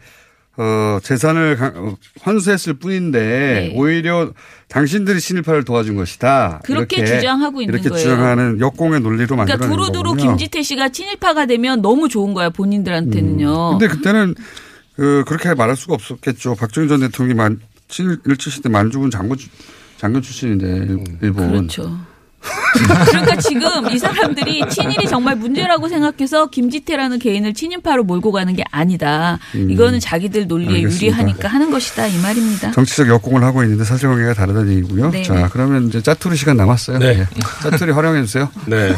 [0.56, 3.74] 어, 재산을 가- 어, 환수했을 뿐인데 네.
[3.76, 4.32] 오히려
[4.70, 6.62] 당신들이 친일파를 도와준 것이다.
[6.64, 8.04] 그렇게 이렇게 주장하고 있는 이렇게 거예요.
[8.04, 10.16] 주장하는 역공의 논리로 만들어낸 그러니까 두루두루.
[10.16, 13.78] 김지태 씨가 친일파가 되면 너무 좋은 거야 본인들한테는요.
[13.80, 14.36] 근데 그때는
[14.96, 16.56] 그 그렇게 말할 수가 없었겠죠.
[16.56, 19.50] 박정희 전 대통령이 만 친일 시대 만주군 장군 주-
[19.98, 21.50] 장군 출신인데 일- 일본.
[21.50, 21.98] 그렇죠.
[23.10, 29.40] 그러니까 지금 이 사람들이 친일이 정말 문제라고 생각해서 김지태라는 개인을 친일파로 몰고 가는 게 아니다.
[29.56, 29.70] 음.
[29.70, 31.06] 이거는 자기들 논리에 알겠습니다.
[31.06, 32.72] 유리하니까 하는 것이다 이 말입니다.
[32.72, 35.12] 정치적 역공을 하고 있는데 사실관계가 다르다는 얘기고요.
[35.12, 35.24] 네.
[35.24, 37.00] 자, 그러면 이제 짜투리 시간 남았어요.
[37.00, 37.20] 네.
[37.20, 37.28] 예.
[37.62, 38.50] 짜투리 활용해 주세요.
[38.68, 38.94] 네.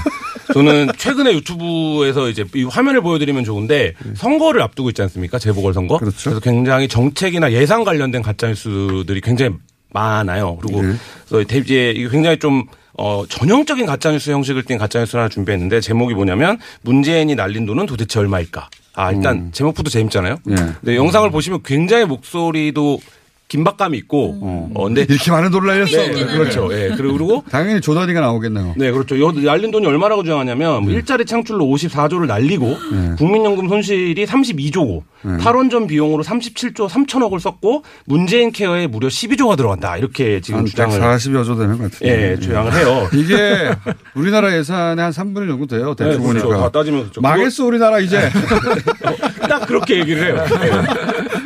[0.54, 5.40] 저는 최근에 유튜브에서 이제 이 화면을 보여드리면 좋은데 선거를 앞두고 있지 않습니까?
[5.40, 5.98] 재보궐 선거.
[5.98, 9.56] 그래서 굉장히 정책이나 예산 관련된 가짜 뉴스들이 굉장히
[9.92, 10.58] 많아요.
[10.62, 10.82] 그리고
[11.28, 12.66] 그래서 이제 굉장히 좀
[12.98, 18.70] 어, 전형적인 가짜뉴스 형식을 띈 가짜뉴스를 하나 준비했는데 제목이 뭐냐면 문재인이 날린 돈은 도대체 얼마일까?
[18.96, 20.38] 아, 일단 제목부터 재밌잖아요.
[20.50, 20.56] 예.
[20.82, 23.00] 네, 영상을 보시면 굉장히 목소리도
[23.48, 25.98] 긴박감이 있고, 어, 근데 이렇게 많은 돈을 날렸어.
[25.98, 26.68] 네, 그렇죠.
[26.72, 26.94] 예.
[26.98, 28.74] 그리고 당연히 조단위가 나오겠네요.
[28.76, 29.22] 네, 그렇죠.
[29.22, 32.76] 여 날린 돈이 얼마라고 주장하냐면 뭐 일자리 창출로 54조를 날리고
[33.18, 35.38] 국민연금 손실이 32조고 네.
[35.38, 39.98] 탈원전 비용으로 37조 3천억을 썼고 문재인 케어에 무려 12조가 들어간다.
[39.98, 42.32] 이렇게 지금 한 주장을 140여 조 되는 것 같은데.
[42.32, 43.08] 예, 주장을 해요.
[43.14, 43.72] 이게
[44.16, 45.96] 우리나라 예산의 한 3분의 1 정도 돼요.
[45.96, 46.48] 네, 대충 그렇죠.
[46.48, 46.64] 보니까.
[46.64, 47.22] 다 따지면 그렇죠.
[47.22, 48.30] 망했어 우리나라 이제.
[49.48, 50.44] 딱 그렇게 얘기를 해요.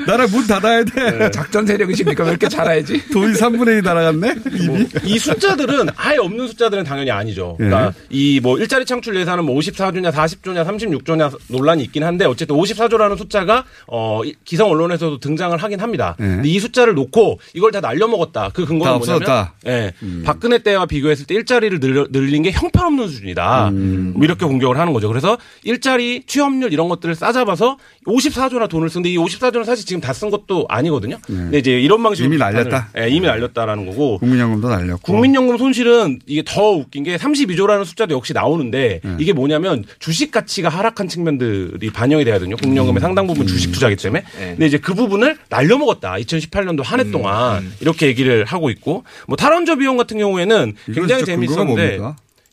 [0.08, 1.30] 나라 문 닫아야 돼.
[1.32, 2.24] 작전 세력이십니까?
[2.24, 3.10] 왜 이렇게 잘해야지?
[3.12, 4.36] 돈이 3분의 1이 날아갔네.
[4.68, 7.56] 뭐, 이 숫자들은 아예 없는 숫자들은 당연히 아니죠.
[7.58, 13.18] 그러니까 이 뭐 일자리 창출 예산은 뭐 54조냐 40조냐 36조냐 논란이 있긴 한데 어쨌든 54조라는
[13.18, 16.16] 숫자가 어 이- 기성 언론에서도 등장을 하긴 합니다.
[16.18, 18.52] 근데 이 숫자를 놓고 이걸 다 날려먹었다.
[18.54, 19.54] 그 근거는 다 뭐냐면 없어졌다.
[19.68, 19.94] 예.
[20.24, 23.72] 박근혜 때와 비교했을 때 일자리를 늘려, 늘린 게 형편없는 수준이다.
[23.74, 25.08] 뭐 이렇게 공격을 하는 거죠.
[25.10, 27.78] 그래서 일자리 취업률 이런 것들을 싸잡아서
[28.08, 31.18] 54조나 돈을 쓰는데 이 54조는 사실 지금 다 쓴 것도 아니거든요.
[31.26, 32.90] 근데 이제 이런 방식으로 이미 날렸다.
[32.98, 35.02] 예, 이미 날렸다라는 거고 국민연금도 날렸고.
[35.02, 39.16] 국민연금 손실은 이게 더 웃긴 게 32조라는 숫자도 역시 나오는데 네.
[39.20, 42.56] 이게 뭐냐면 주식 가치가 하락한 측면들이 반영이 돼야 되거든요.
[42.58, 44.24] 국민연금의 상당 부분 주식 투자기 때문에.
[44.38, 46.14] 근데 이제 그 부분을 날려먹었다.
[46.16, 52.00] 2018년도 한 해 동안 이렇게 얘기를 하고 있고 뭐 탈원전 비용 같은 경우에는 굉장히 재밌었는데?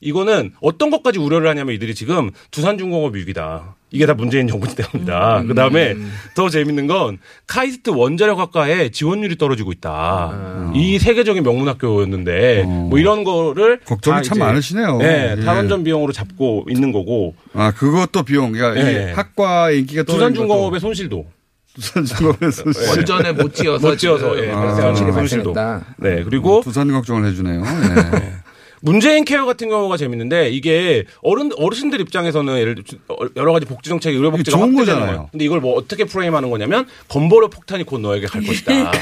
[0.03, 3.76] 이거는 어떤 것까지 우려를 하냐면 이들이 지금 두산중공업 위기다.
[3.93, 5.45] 이게 다 문재인 정부 때문이다.
[5.47, 5.95] 그 다음에
[6.35, 10.73] 더 재밌는 건 카이스트 원자력학과에 지원율이 떨어지고 있다.
[10.75, 14.99] 이 세계적인 명문학교였는데 뭐 이런 거를 걱정이 다참 이제 많으시네요.
[14.99, 15.45] 네, 예.
[15.45, 17.35] 탈원전 비용으로 잡고 있는 거고.
[17.55, 18.53] 아, 그것도 비용.
[18.53, 19.11] 그러니까 예.
[19.11, 21.25] 이 학과 인기가 두산중공업의 손실도.
[21.75, 22.89] 두산중공업의 손실.
[22.89, 25.13] 원전에 못 지어서 못 지어서 예, 아, 손실이.
[25.13, 25.85] 발생했다.
[25.99, 27.63] 네, 그리고 두산 걱정을 해주네요.
[27.63, 28.33] 예.
[28.87, 32.99] 문재인 케어 같은 경우가 재밌는데 이게 어른 어르신들 입장에서는 예를 들어
[33.35, 35.07] 여러 가지 복지 정책 의료 복지가 좋은 거잖아요.
[35.07, 35.29] 거예요.
[35.33, 38.93] 근데 이걸 뭐 어떻게 프레임하는 거냐면 건보료 폭탄이 곧 너에게 갈 것이다.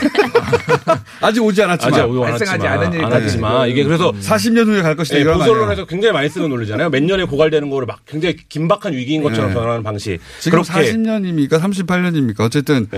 [1.20, 2.00] 아직 오지 않았지만.
[2.00, 5.18] 아직 오지 발생하지 않았지만, 않은 안 일까지 했지만 이게 그래서 40년 후에 갈 것이다.
[5.18, 5.62] 예, 이런 거 보수 아니에요.
[5.64, 6.88] 언론에서 굉장히 많이 쓰는 논리잖아요.
[6.88, 9.54] 몇 년에 고갈되는 거를 막 굉장히 긴박한 위기인 것처럼 네.
[9.54, 10.18] 전하는 방식.
[10.40, 11.60] 지금 그렇게 40년입니까?
[11.60, 12.40] 38년입니까?
[12.40, 12.88] 어쨌든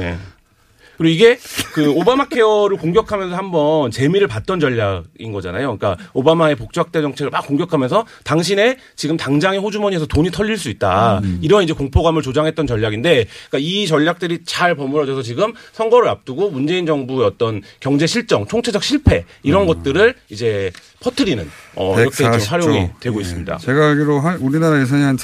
[0.97, 1.39] 그리고 이게
[1.73, 5.77] 그 오바마 케어를 공격하면서 한번 재미를 봤던 전략인 거잖아요.
[5.77, 11.21] 그러니까 오바마의 복지 확대 정책을 막 공격하면서 당신의 지금 당장의 호주머니에서 돈이 털릴 수 있다.
[11.23, 11.39] 음.
[11.43, 17.27] 이런 이제 공포감을 조장했던 전략인데 그러니까 이 전략들이 잘 버무려져서 지금 선거를 앞두고 문재인 정부의
[17.27, 20.71] 어떤 경제 실정, 총체적 실패 이런 것들을 이제
[21.01, 22.49] 퍼뜨리는 어, 이렇게 좀 140조.
[22.51, 23.21] 활용이 되고 예.
[23.21, 23.59] 있습니다.
[23.59, 25.17] 제가 알기로 한 우리나라 예산이 한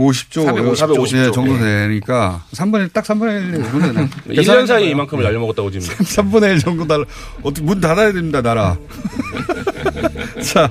[0.00, 1.26] 450조 450조.
[1.26, 4.08] 예, 정도 되니까 3분의 1, 딱 3분의 1 정도 되나?
[4.28, 7.04] 1년 사이에 이만큼을 날려먹었다고 지금 3 분의 1 정도 달라.
[7.42, 8.76] 어떻게 문 닫아야 됩니다, 나라.
[10.42, 10.70] 자,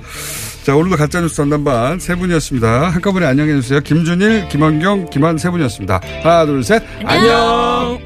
[0.64, 2.90] 자, 오늘도 가짜뉴스 전담반 세 분이었습니다.
[2.90, 3.82] 한꺼번에 안녕해주세요.
[3.82, 6.02] 김준일, 김한경, 김한 세 분이었습니다.
[6.24, 6.82] 하나, 둘, 셋.
[7.06, 8.00] 안녕!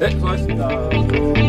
[0.00, 1.43] 네, 수고하셨습니다.